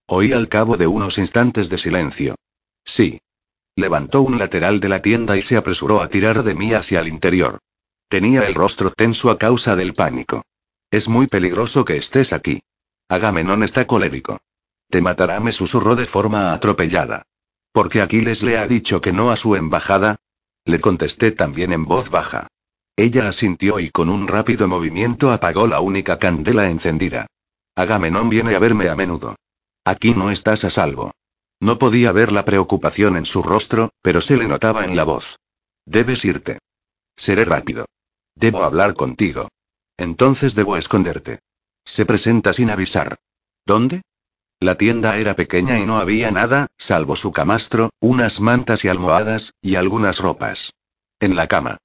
Oí 0.06 0.32
al 0.32 0.48
cabo 0.48 0.76
de 0.76 0.86
unos 0.86 1.18
instantes 1.18 1.68
de 1.68 1.78
silencio. 1.78 2.34
Sí. 2.84 3.20
Levantó 3.76 4.22
un 4.22 4.38
lateral 4.38 4.80
de 4.80 4.88
la 4.88 5.00
tienda 5.00 5.36
y 5.36 5.42
se 5.42 5.56
apresuró 5.56 6.02
a 6.02 6.08
tirar 6.08 6.42
de 6.42 6.54
mí 6.54 6.74
hacia 6.74 7.00
el 7.00 7.08
interior. 7.08 7.58
Tenía 8.08 8.46
el 8.46 8.54
rostro 8.54 8.90
tenso 8.90 9.30
a 9.30 9.38
causa 9.38 9.76
del 9.76 9.94
pánico. 9.94 10.42
Es 10.90 11.08
muy 11.08 11.26
peligroso 11.26 11.84
que 11.84 11.96
estés 11.96 12.32
aquí. 12.32 12.62
Agamenón 13.08 13.62
está 13.62 13.86
colérico. 13.86 14.38
Te 14.90 15.00
matará, 15.00 15.40
me 15.40 15.52
susurró 15.52 15.96
de 15.96 16.06
forma 16.06 16.52
atropellada. 16.52 17.22
Porque 17.72 18.00
Aquiles 18.00 18.42
le 18.42 18.58
ha 18.58 18.66
dicho 18.66 19.00
que 19.00 19.12
no 19.12 19.30
a 19.30 19.36
su 19.36 19.56
embajada? 19.56 20.16
Le 20.64 20.80
contesté 20.80 21.32
también 21.32 21.72
en 21.72 21.84
voz 21.84 22.10
baja. 22.10 22.48
Ella 22.96 23.28
asintió 23.28 23.80
y 23.80 23.90
con 23.90 24.08
un 24.08 24.28
rápido 24.28 24.68
movimiento 24.68 25.32
apagó 25.32 25.66
la 25.66 25.80
única 25.80 26.18
candela 26.18 26.68
encendida. 26.68 27.26
Agamenón 27.74 28.28
viene 28.28 28.54
a 28.54 28.60
verme 28.60 28.88
a 28.88 28.94
menudo. 28.94 29.34
Aquí 29.84 30.14
no 30.14 30.30
estás 30.30 30.64
a 30.64 30.70
salvo. 30.70 31.12
No 31.60 31.78
podía 31.78 32.12
ver 32.12 32.30
la 32.30 32.44
preocupación 32.44 33.16
en 33.16 33.26
su 33.26 33.42
rostro, 33.42 33.90
pero 34.00 34.20
se 34.20 34.36
le 34.36 34.46
notaba 34.46 34.84
en 34.84 34.94
la 34.94 35.04
voz. 35.04 35.38
Debes 35.86 36.24
irte. 36.24 36.58
Seré 37.16 37.44
rápido. 37.44 37.86
Debo 38.36 38.62
hablar 38.62 38.94
contigo. 38.94 39.48
Entonces 39.96 40.54
debo 40.54 40.76
esconderte. 40.76 41.40
Se 41.84 42.06
presenta 42.06 42.52
sin 42.52 42.70
avisar. 42.70 43.16
¿Dónde? 43.66 44.02
La 44.60 44.76
tienda 44.76 45.18
era 45.18 45.34
pequeña 45.34 45.78
y 45.78 45.86
no 45.86 45.98
había 45.98 46.30
nada, 46.30 46.68
salvo 46.78 47.16
su 47.16 47.32
camastro, 47.32 47.90
unas 48.00 48.40
mantas 48.40 48.84
y 48.84 48.88
almohadas, 48.88 49.52
y 49.60 49.74
algunas 49.74 50.18
ropas. 50.18 50.72
En 51.20 51.36
la 51.36 51.48
cama. 51.48 51.78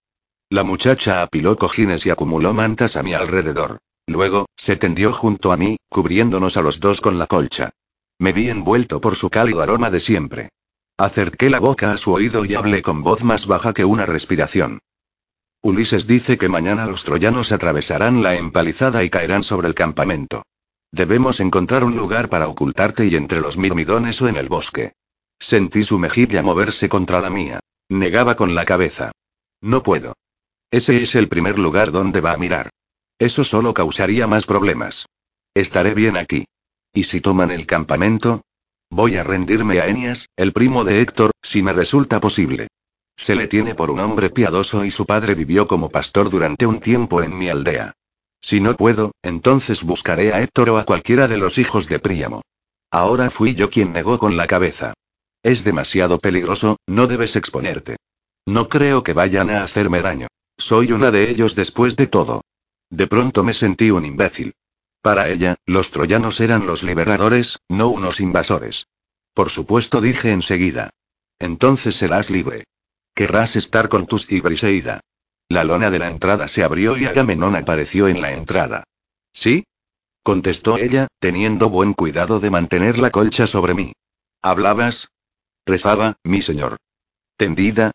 La 0.51 0.63
muchacha 0.63 1.21
apiló 1.21 1.57
cojines 1.57 2.07
y 2.07 2.09
acumuló 2.09 2.55
mantas 2.55 2.95
a 2.97 3.03
mi 3.03 3.13
alrededor. 3.13 3.77
Luego, 4.07 4.47
se 4.55 4.75
tendió 4.75 5.13
junto 5.13 5.51
a 5.51 5.57
mí, 5.57 5.77
cubriéndonos 5.89 6.57
a 6.57 6.61
los 6.63 6.79
dos 6.79 7.01
con 7.01 7.19
la 7.19 7.27
colcha. 7.27 7.69
Me 8.17 8.33
vi 8.33 8.49
envuelto 8.49 8.99
por 8.99 9.15
su 9.15 9.29
cálido 9.29 9.61
aroma 9.61 9.91
de 9.91 9.99
siempre. 9.99 10.49
Acerqué 10.97 11.51
la 11.51 11.59
boca 11.59 11.91
a 11.91 11.97
su 11.97 12.13
oído 12.13 12.45
y 12.45 12.55
hablé 12.55 12.81
con 12.81 13.03
voz 13.03 13.23
más 13.23 13.45
baja 13.45 13.73
que 13.73 13.85
una 13.85 14.07
respiración. 14.07 14.79
Ulises 15.61 16.07
dice 16.07 16.39
que 16.39 16.49
mañana 16.49 16.87
los 16.87 17.03
troyanos 17.03 17.51
atravesarán 17.51 18.23
la 18.23 18.35
empalizada 18.35 19.03
y 19.03 19.11
caerán 19.11 19.43
sobre 19.43 19.67
el 19.67 19.75
campamento. 19.75 20.41
Debemos 20.91 21.41
encontrar 21.41 21.83
un 21.83 21.95
lugar 21.95 22.27
para 22.27 22.47
ocultarte 22.47 23.05
y 23.05 23.15
entre 23.15 23.39
los 23.39 23.59
mirmidones 23.59 24.19
o 24.23 24.27
en 24.27 24.37
el 24.37 24.49
bosque. 24.49 24.93
Sentí 25.37 25.83
su 25.83 25.99
mejilla 25.99 26.41
moverse 26.41 26.89
contra 26.89 27.21
la 27.21 27.29
mía. 27.29 27.59
Negaba 27.87 28.35
con 28.35 28.55
la 28.55 28.65
cabeza. 28.65 29.11
No 29.61 29.83
puedo. 29.83 30.15
Ese 30.71 31.01
es 31.01 31.15
el 31.15 31.27
primer 31.27 31.57
lugar 31.57 31.91
donde 31.91 32.21
va 32.21 32.33
a 32.33 32.37
mirar. 32.37 32.69
Eso 33.17 33.43
solo 33.43 33.73
causaría 33.73 34.27
más 34.27 34.45
problemas. 34.45 35.07
Estaré 35.55 35.95
bien 35.95 36.15
aquí. 36.15 36.45
¿Y 36.93 37.03
si 37.03 37.21
toman 37.21 37.51
el 37.51 37.65
campamento? 37.65 38.41
Voy 38.91 39.17
a 39.17 39.23
rendirme 39.23 39.79
a 39.79 39.87
Enias, 39.87 40.27
el 40.35 40.53
primo 40.53 40.83
de 40.83 41.01
Héctor, 41.01 41.31
si 41.41 41.61
me 41.61 41.73
resulta 41.73 42.19
posible. 42.19 42.67
Se 43.17 43.35
le 43.35 43.47
tiene 43.47 43.75
por 43.75 43.91
un 43.91 43.99
hombre 43.99 44.29
piadoso 44.29 44.85
y 44.85 44.91
su 44.91 45.05
padre 45.05 45.35
vivió 45.35 45.67
como 45.67 45.89
pastor 45.89 46.29
durante 46.29 46.65
un 46.65 46.79
tiempo 46.79 47.21
en 47.21 47.37
mi 47.37 47.49
aldea. 47.49 47.93
Si 48.39 48.61
no 48.61 48.75
puedo, 48.75 49.11
entonces 49.21 49.83
buscaré 49.83 50.33
a 50.33 50.41
Héctor 50.41 50.69
o 50.69 50.77
a 50.77 50.85
cualquiera 50.85 51.27
de 51.27 51.37
los 51.37 51.57
hijos 51.57 51.87
de 51.89 51.99
Príamo. 51.99 52.41
Ahora 52.91 53.29
fui 53.29 53.55
yo 53.55 53.69
quien 53.69 53.91
negó 53.91 54.17
con 54.17 54.37
la 54.37 54.47
cabeza. 54.47 54.93
Es 55.43 55.63
demasiado 55.63 56.19
peligroso, 56.19 56.77
no 56.87 57.07
debes 57.07 57.35
exponerte. 57.35 57.97
No 58.47 58.69
creo 58.69 59.03
que 59.03 59.13
vayan 59.13 59.49
a 59.49 59.63
hacerme 59.63 60.01
daño. 60.01 60.27
Soy 60.59 60.91
una 60.91 61.09
de 61.09 61.31
ellos 61.31 61.55
después 61.55 61.95
de 61.95 62.07
todo. 62.07 62.41
De 62.89 63.07
pronto 63.07 63.43
me 63.43 63.53
sentí 63.53 63.91
un 63.91 64.05
imbécil. 64.05 64.53
Para 65.01 65.29
ella, 65.29 65.55
los 65.65 65.89
troyanos 65.89 66.41
eran 66.41 66.67
los 66.67 66.83
liberadores, 66.83 67.59
no 67.69 67.87
unos 67.87 68.19
invasores. 68.19 68.87
Por 69.33 69.49
supuesto 69.49 70.01
dije 70.01 70.31
enseguida. 70.31 70.89
Entonces 71.39 71.95
serás 71.95 72.29
libre. 72.29 72.65
Querrás 73.15 73.55
estar 73.55 73.87
con 73.87 74.05
tus 74.05 74.29
y. 74.29 74.41
La 75.47 75.63
lona 75.63 75.89
de 75.89 75.99
la 75.99 76.09
entrada 76.09 76.49
se 76.49 76.63
abrió 76.63 76.97
y 76.97 77.05
Agamenón 77.05 77.55
apareció 77.55 78.09
en 78.09 78.21
la 78.21 78.33
entrada. 78.33 78.83
¿Sí? 79.31 79.63
contestó 80.23 80.77
ella, 80.77 81.07
teniendo 81.19 81.69
buen 81.69 81.93
cuidado 81.93 82.41
de 82.41 82.51
mantener 82.51 82.97
la 82.97 83.11
colcha 83.11 83.47
sobre 83.47 83.73
mí. 83.73 83.93
¿Hablabas? 84.41 85.07
Rezaba, 85.65 86.17
mi 86.23 86.41
señor. 86.41 86.77
¿Tendida? 87.37 87.91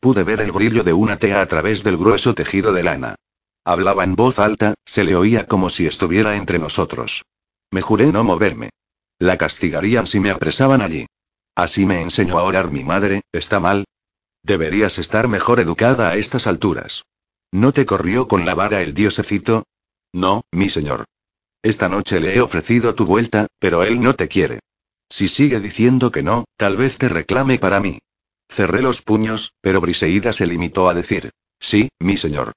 Pude 0.00 0.22
ver 0.22 0.40
el 0.40 0.52
brillo 0.52 0.84
de 0.84 0.92
una 0.92 1.16
tea 1.16 1.40
a 1.40 1.46
través 1.46 1.82
del 1.82 1.96
grueso 1.96 2.34
tejido 2.34 2.72
de 2.72 2.82
lana. 2.84 3.16
Hablaba 3.64 4.04
en 4.04 4.14
voz 4.14 4.38
alta, 4.38 4.74
se 4.84 5.04
le 5.04 5.16
oía 5.16 5.46
como 5.46 5.70
si 5.70 5.86
estuviera 5.86 6.36
entre 6.36 6.58
nosotros. 6.58 7.24
Me 7.70 7.82
juré 7.82 8.12
no 8.12 8.24
moverme. 8.24 8.70
La 9.18 9.36
castigarían 9.36 10.06
si 10.06 10.20
me 10.20 10.30
apresaban 10.30 10.80
allí. 10.80 11.06
Así 11.54 11.84
me 11.84 12.00
enseñó 12.00 12.38
a 12.38 12.44
orar 12.44 12.70
mi 12.70 12.84
madre, 12.84 13.22
¿está 13.32 13.58
mal? 13.58 13.84
Deberías 14.44 14.98
estar 14.98 15.26
mejor 15.26 15.58
educada 15.58 16.10
a 16.10 16.16
estas 16.16 16.46
alturas. 16.46 17.02
¿No 17.50 17.72
te 17.72 17.84
corrió 17.84 18.28
con 18.28 18.46
la 18.46 18.54
vara 18.54 18.82
el 18.82 18.94
diosecito? 18.94 19.64
No, 20.12 20.42
mi 20.52 20.70
señor. 20.70 21.04
Esta 21.62 21.88
noche 21.88 22.20
le 22.20 22.36
he 22.36 22.40
ofrecido 22.40 22.94
tu 22.94 23.04
vuelta, 23.04 23.48
pero 23.58 23.82
él 23.82 24.00
no 24.00 24.14
te 24.14 24.28
quiere. 24.28 24.60
Si 25.10 25.28
sigue 25.28 25.58
diciendo 25.58 26.12
que 26.12 26.22
no, 26.22 26.44
tal 26.56 26.76
vez 26.76 26.98
te 26.98 27.08
reclame 27.08 27.58
para 27.58 27.80
mí. 27.80 27.98
Cerré 28.48 28.82
los 28.82 29.02
puños, 29.02 29.52
pero 29.60 29.80
Briseida 29.80 30.32
se 30.32 30.46
limitó 30.46 30.88
a 30.88 30.94
decir, 30.94 31.30
sí, 31.60 31.90
mi 32.00 32.16
señor. 32.16 32.52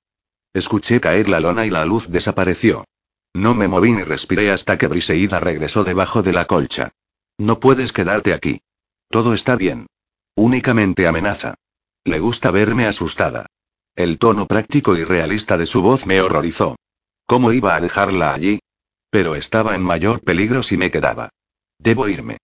Escuché 0.54 1.00
caer 1.00 1.30
la 1.30 1.40
lona 1.40 1.66
y 1.66 1.70
la 1.70 1.86
luz 1.86 2.10
desapareció. 2.10 2.86
No 3.34 3.56
me 3.56 3.68
moví 3.68 3.94
ni 3.94 4.04
respiré 4.04 4.52
hasta 4.52 4.78
que 4.78 4.88
Briseida 4.88 5.40
regresó 5.40 5.84
debajo 5.84 6.24
de 6.24 6.34
la 6.34 6.46
colcha. 6.46 6.92
No 7.38 7.60
puedes 7.60 7.94
quedarte 7.94 8.34
aquí. 8.34 8.62
Todo 9.10 9.34
está 9.34 9.56
bien. 9.56 9.88
Únicamente 10.36 11.08
amenaza. 11.08 11.56
Le 12.04 12.20
gusta 12.20 12.52
verme 12.52 12.88
asustada. 12.88 13.48
El 13.96 14.18
tono 14.18 14.48
práctico 14.48 14.96
y 14.96 15.04
realista 15.04 15.58
de 15.58 15.66
su 15.66 15.82
voz 15.82 16.06
me 16.06 16.22
horrorizó. 16.22 16.78
¿Cómo 17.26 17.52
iba 17.52 17.76
a 17.76 17.82
dejarla 17.82 18.34
allí? 18.34 18.60
Pero 19.10 19.36
estaba 19.36 19.76
en 19.76 19.84
mayor 19.84 20.22
peligro 20.22 20.64
si 20.64 20.78
me 20.78 20.92
quedaba. 20.92 21.30
Debo 21.78 22.08
irme. 22.08 22.38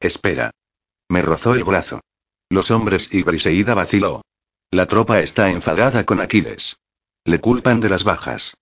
Espera. 0.00 0.52
Me 1.08 1.22
rozó 1.22 1.54
el 1.54 1.64
brazo. 1.64 2.00
Los 2.52 2.70
hombres 2.70 3.08
y 3.10 3.22
Briseida 3.22 3.72
vaciló. 3.72 4.20
La 4.70 4.84
tropa 4.84 5.20
está 5.20 5.48
enfadada 5.48 6.04
con 6.04 6.20
Aquiles. 6.20 6.76
Le 7.24 7.40
culpan 7.40 7.80
de 7.80 7.88
las 7.88 8.04
bajas. 8.04 8.52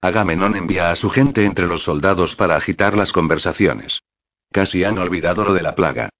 Agamenón 0.00 0.54
envía 0.54 0.92
a 0.92 0.94
su 0.94 1.10
gente 1.10 1.44
entre 1.44 1.66
los 1.66 1.82
soldados 1.82 2.36
para 2.36 2.54
agitar 2.54 2.96
las 2.96 3.10
conversaciones. 3.10 4.04
Casi 4.52 4.84
han 4.84 5.00
olvidado 5.00 5.44
lo 5.44 5.52
de 5.52 5.62
la 5.62 5.74
plaga. 5.74 6.10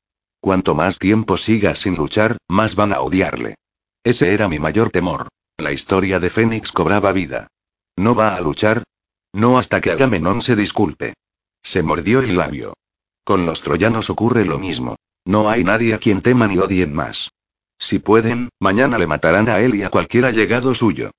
Cuanto 0.40 0.74
más 0.74 0.98
tiempo 0.98 1.36
siga 1.36 1.76
sin 1.76 1.94
luchar, 1.94 2.36
más 2.48 2.74
van 2.74 2.92
a 2.92 3.00
odiarle. 3.00 3.54
Ese 4.02 4.34
era 4.34 4.48
mi 4.48 4.58
mayor 4.58 4.90
temor. 4.90 5.28
La 5.56 5.70
historia 5.70 6.18
de 6.18 6.30
Fénix 6.30 6.72
cobraba 6.72 7.12
vida. 7.12 7.46
¿No 7.96 8.16
va 8.16 8.34
a 8.34 8.40
luchar? 8.40 8.82
No 9.32 9.56
hasta 9.56 9.80
que 9.80 9.92
Agamenón 9.92 10.42
se 10.42 10.56
disculpe. 10.56 11.14
Se 11.62 11.84
mordió 11.84 12.18
el 12.18 12.36
labio. 12.36 12.74
Con 13.22 13.46
los 13.46 13.62
troyanos 13.62 14.10
ocurre 14.10 14.44
lo 14.44 14.58
mismo. 14.58 14.96
No 15.24 15.50
hay 15.50 15.64
nadie 15.64 15.94
a 15.94 15.98
quien 15.98 16.22
teman 16.22 16.52
y 16.52 16.58
odien 16.58 16.92
más. 16.92 17.30
Si 17.78 17.98
pueden, 17.98 18.50
mañana 18.58 18.98
le 18.98 19.06
matarán 19.06 19.48
a 19.48 19.60
él 19.60 19.74
y 19.74 19.82
a 19.82 19.90
cualquier 19.90 20.26
allegado 20.26 20.74
suyo. 20.74 21.10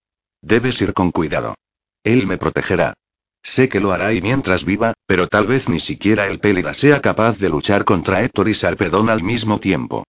Debes 0.41 0.81
ir 0.81 0.93
con 0.93 1.11
cuidado. 1.11 1.55
Él 2.03 2.27
me 2.27 2.37
protegerá. 2.37 2.93
Sé 3.43 3.69
que 3.69 3.79
lo 3.79 3.91
hará 3.91 4.13
y 4.13 4.21
mientras 4.21 4.65
viva, 4.65 4.93
pero 5.07 5.27
tal 5.27 5.47
vez 5.47 5.67
ni 5.67 5.79
siquiera 5.79 6.27
el 6.27 6.39
Pélida 6.39 6.73
sea 6.73 7.01
capaz 7.01 7.39
de 7.39 7.49
luchar 7.49 7.85
contra 7.85 8.23
Héctor 8.23 8.49
y 8.49 8.53
Sarpedón 8.53 9.09
al 9.09 9.23
mismo 9.23 9.59
tiempo. 9.59 10.03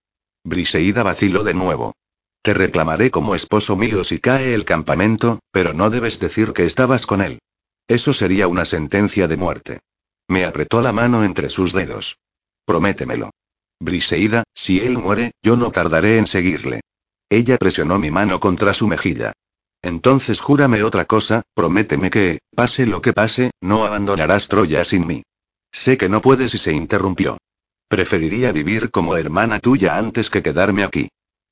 Briseida 0.45 1.03
vaciló 1.03 1.43
de 1.43 1.55
nuevo. 1.55 1.95
Te 2.43 2.53
reclamaré 2.53 3.11
como 3.11 3.35
esposo 3.35 3.77
mío 3.77 4.05
si 4.05 4.19
cae 4.19 4.53
el 4.53 4.65
campamento, 4.65 5.39
pero 5.51 5.73
no 5.73 5.91
debes 5.91 6.19
decir 6.19 6.53
que 6.53 6.65
estabas 6.65 7.07
con 7.07 7.23
él. 7.23 7.39
Eso 7.89 8.13
sería 8.13 8.49
una 8.49 8.65
sentencia 8.65 9.29
de 9.29 9.37
muerte. 9.37 9.81
Me 10.29 10.45
apretó 10.45 10.83
la 10.83 10.93
mano 10.93 11.25
entre 11.25 11.49
sus 11.49 11.73
dedos. 11.73 12.19
Prométemelo. 12.65 13.31
Briseida, 13.83 14.45
si 14.55 14.79
él 14.79 14.97
muere, 14.97 15.33
yo 15.43 15.57
no 15.57 15.73
tardaré 15.73 16.17
en 16.17 16.29
seguirle. 16.29 16.83
Ella 17.29 17.59
presionó 17.59 17.99
mi 17.99 18.13
mano 18.13 18.39
contra 18.39 18.75
su 18.75 18.87
mejilla. 18.87 19.33
Entonces 19.83 20.41
júrame 20.41 20.85
otra 20.85 21.05
cosa, 21.07 21.43
prométeme 21.55 22.09
que, 22.09 22.39
pase 22.55 22.87
lo 22.87 23.03
que 23.03 23.13
pase, 23.13 23.51
no 23.61 23.85
abandonarás 23.85 24.47
Troya 24.47 24.85
sin 24.85 25.07
mí. 25.07 25.25
Sé 25.73 25.99
que 25.99 26.09
no 26.09 26.21
puedes 26.21 26.55
y 26.55 26.59
se 26.59 26.73
interrumpió. 26.73 27.39
Preferiría 27.89 28.53
vivir 28.53 28.93
como 28.93 29.17
hermana 29.17 29.59
tuya 29.59 29.99
antes 29.99 30.31
que 30.31 30.43
quedarme 30.43 30.85
aquí. 30.85 31.09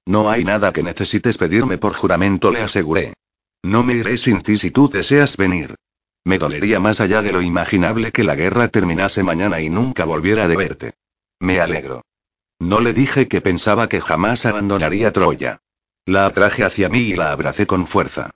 No 0.06 0.30
hay 0.30 0.44
nada 0.44 0.72
que 0.72 0.84
necesites 0.84 1.36
pedirme 1.36 1.78
por 1.78 1.94
juramento, 1.94 2.52
le 2.52 2.60
aseguré. 2.60 3.14
No 3.62 3.82
me 3.82 3.94
iré 3.94 4.16
sin 4.18 4.40
ti 4.40 4.56
si 4.56 4.70
tú 4.70 4.88
deseas 4.88 5.36
venir. 5.36 5.74
Me 6.24 6.38
dolería 6.38 6.78
más 6.78 7.00
allá 7.00 7.22
de 7.22 7.32
lo 7.32 7.42
imaginable 7.42 8.12
que 8.12 8.22
la 8.22 8.36
guerra 8.36 8.68
terminase 8.68 9.24
mañana 9.24 9.60
y 9.60 9.68
nunca 9.68 10.04
volviera 10.04 10.46
de 10.46 10.56
verte. 10.56 10.94
Me 11.40 11.60
alegro. 11.60 12.02
No 12.60 12.80
le 12.80 12.92
dije 12.92 13.26
que 13.26 13.40
pensaba 13.40 13.88
que 13.88 14.02
jamás 14.02 14.44
abandonaría 14.44 15.12
Troya. 15.12 15.62
La 16.04 16.26
atraje 16.26 16.62
hacia 16.62 16.90
mí 16.90 16.98
y 16.98 17.14
la 17.16 17.32
abracé 17.32 17.66
con 17.66 17.86
fuerza. 17.86 18.30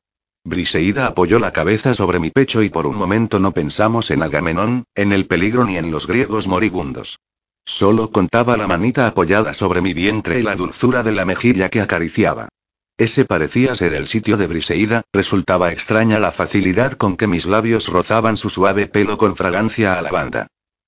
Briseida 0.45 1.07
apoyó 1.07 1.39
la 1.39 1.53
cabeza 1.53 1.95
sobre 1.95 2.19
mi 2.19 2.31
pecho 2.31 2.63
y 2.63 2.71
por 2.71 2.87
un 2.87 2.97
momento 2.97 3.39
no 3.39 3.53
pensamos 3.53 4.11
en 4.11 4.23
Agamenón, 4.23 4.85
en 4.95 5.13
el 5.13 5.27
peligro 5.27 5.65
ni 5.65 5.77
en 5.77 5.91
los 5.91 6.07
griegos 6.07 6.49
moribundos. 6.49 7.21
Solo 7.67 8.11
contaba 8.11 8.57
la 8.57 8.67
manita 8.67 9.07
apoyada 9.07 9.53
sobre 9.53 9.83
mi 9.83 9.93
vientre 9.93 10.41
y 10.41 10.43
la 10.43 10.57
dulzura 10.57 11.03
de 11.03 11.13
la 11.13 11.27
mejilla 11.27 11.69
que 11.69 11.83
acariciaba. 11.83 12.49
Ese 12.97 13.27
parecía 13.27 13.75
ser 13.75 13.93
el 13.93 14.07
sitio 14.07 14.37
de 14.37 14.47
Briseida, 14.47 15.03
resultaba 15.13 15.71
extraña 15.73 16.19
la 16.19 16.33
facilidad 16.33 16.93
con 16.93 17.17
que 17.17 17.27
mis 17.27 17.45
labios 17.45 17.89
rozaban 17.89 18.39
su 18.39 18.49
suave 18.49 18.87
pelo 18.87 19.19
con 19.19 19.37
fragancia 19.37 19.99
a 19.99 20.03
lavanda. 20.03 20.47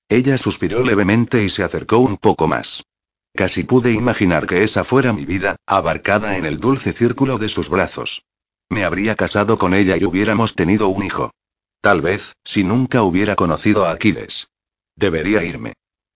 Ella 0.09 0.37
suspiró 0.37 0.83
levemente 0.83 1.43
y 1.43 1.49
se 1.49 1.63
acercó 1.63 1.97
un 1.97 2.17
poco 2.17 2.47
más. 2.47 2.83
Casi 3.37 3.63
pude 3.63 3.91
imaginar 3.93 4.47
que 4.47 4.63
esa 4.63 4.83
fuera 4.83 5.13
mi 5.13 5.23
vida, 5.23 5.57
abarcada 5.67 6.37
en 6.37 6.45
el 6.47 6.59
dulce 6.59 6.91
círculo 6.91 7.37
de 7.37 7.49
sus 7.49 7.69
brazos. 7.69 8.23
Me 8.67 8.83
habría 8.83 9.13
casado 9.13 9.59
con 9.59 9.75
ella 9.75 9.95
y 9.95 10.05
hubiéramos 10.05 10.55
tenido 10.55 10.87
un 10.87 11.03
hijo. 11.03 11.29
Tal 11.79 12.01
vez, 12.01 12.33
si 12.43 12.63
nunca 12.63 13.03
hubiera 13.03 13.35
conocido 13.35 13.85
a 13.85 13.91
Aquiles. 13.91 14.47
Debería 14.95 15.43
irme. 15.43 15.73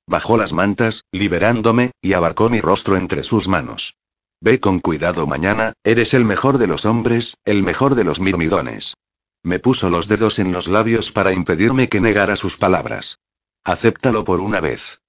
Bajó 0.07 0.35
las 0.35 0.51
mantas, 0.51 1.03
liberándome, 1.11 1.91
y 2.01 2.13
abarcó 2.13 2.49
mi 2.49 2.59
rostro 2.59 2.97
entre 2.97 3.21
sus 3.21 3.47
manos. 3.47 3.93
Ve 4.41 4.59
con 4.59 4.79
cuidado 4.79 5.27
mañana, 5.27 5.73
eres 5.83 6.15
el 6.15 6.25
mejor 6.25 6.57
de 6.57 6.65
los 6.65 6.85
hombres, 6.85 7.37
el 7.45 7.61
mejor 7.61 7.93
de 7.93 8.03
los 8.03 8.19
mirmidones. 8.19 8.95
Me 9.43 9.59
puso 9.59 9.91
los 9.91 10.07
dedos 10.07 10.39
en 10.39 10.51
los 10.51 10.67
labios 10.67 11.11
para 11.11 11.33
impedirme 11.33 11.87
que 11.87 12.01
negara 12.01 12.35
sus 12.35 12.57
palabras. 12.57 13.19
Acéptalo 13.63 14.23
por 14.23 14.39
una 14.39 14.59
vez. 14.59 15.01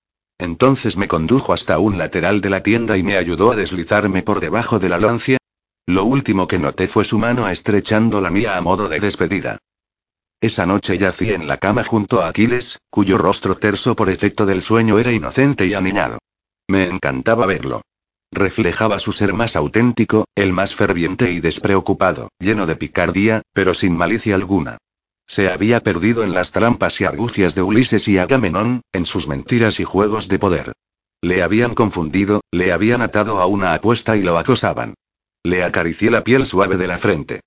Entonces 0.42 0.96
me 0.96 1.06
condujo 1.06 1.52
hasta 1.52 1.78
un 1.78 1.98
lateral 1.98 2.40
de 2.40 2.50
la 2.50 2.64
tienda 2.64 2.96
y 2.96 3.04
me 3.04 3.16
ayudó 3.16 3.52
a 3.52 3.54
deslizarme 3.54 4.24
por 4.24 4.40
debajo 4.40 4.80
de 4.80 4.88
la 4.88 4.98
lancia. 4.98 5.38
Lo 5.86 6.02
último 6.02 6.48
que 6.48 6.58
noté 6.58 6.88
fue 6.88 7.04
su 7.04 7.16
mano 7.16 7.48
estrechando 7.48 8.20
la 8.20 8.28
mía 8.28 8.56
a 8.56 8.60
modo 8.60 8.88
de 8.88 8.98
despedida. 8.98 9.58
Esa 10.40 10.66
noche 10.66 10.98
yací 10.98 11.30
en 11.32 11.46
la 11.46 11.58
cama 11.58 11.84
junto 11.84 12.22
a 12.22 12.28
Aquiles, 12.28 12.80
cuyo 12.90 13.18
rostro 13.18 13.54
terso 13.54 13.94
por 13.94 14.10
efecto 14.10 14.44
del 14.44 14.62
sueño 14.62 14.98
era 14.98 15.12
inocente 15.12 15.64
y 15.64 15.74
aniñado. 15.74 16.18
Me 16.66 16.88
encantaba 16.88 17.46
verlo. 17.46 17.82
Reflejaba 18.32 18.98
su 18.98 19.12
ser 19.12 19.34
más 19.34 19.54
auténtico, 19.54 20.24
el 20.34 20.52
más 20.52 20.74
ferviente 20.74 21.30
y 21.30 21.38
despreocupado, 21.38 22.30
lleno 22.40 22.66
de 22.66 22.74
picardía, 22.74 23.42
pero 23.52 23.74
sin 23.74 23.96
malicia 23.96 24.34
alguna. 24.34 24.78
Se 25.26 25.48
había 25.48 25.80
perdido 25.80 26.24
en 26.24 26.34
las 26.34 26.52
trampas 26.52 27.00
y 27.00 27.04
argucias 27.04 27.54
de 27.54 27.62
Ulises 27.62 28.06
y 28.08 28.18
Agamenón, 28.18 28.82
en 28.92 29.06
sus 29.06 29.28
mentiras 29.28 29.80
y 29.80 29.84
juegos 29.84 30.28
de 30.28 30.38
poder. 30.38 30.72
Le 31.22 31.42
habían 31.42 31.74
confundido, 31.74 32.40
le 32.50 32.72
habían 32.72 33.00
atado 33.00 33.40
a 33.40 33.46
una 33.46 33.74
apuesta 33.74 34.16
y 34.16 34.22
lo 34.22 34.38
acosaban. 34.38 34.94
Le 35.44 35.64
acaricié 35.64 36.10
la 36.10 36.24
piel 36.24 36.46
suave 36.46 36.76
de 36.76 36.86
la 36.86 36.98
frente. 36.98 37.40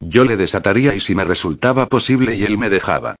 Yo 0.00 0.24
le 0.24 0.36
desataría 0.36 0.94
y 0.94 1.00
si 1.00 1.14
me 1.14 1.24
resultaba 1.24 1.86
posible 1.86 2.34
y 2.34 2.44
él 2.44 2.58
me 2.58 2.70
dejaba. 2.70 3.16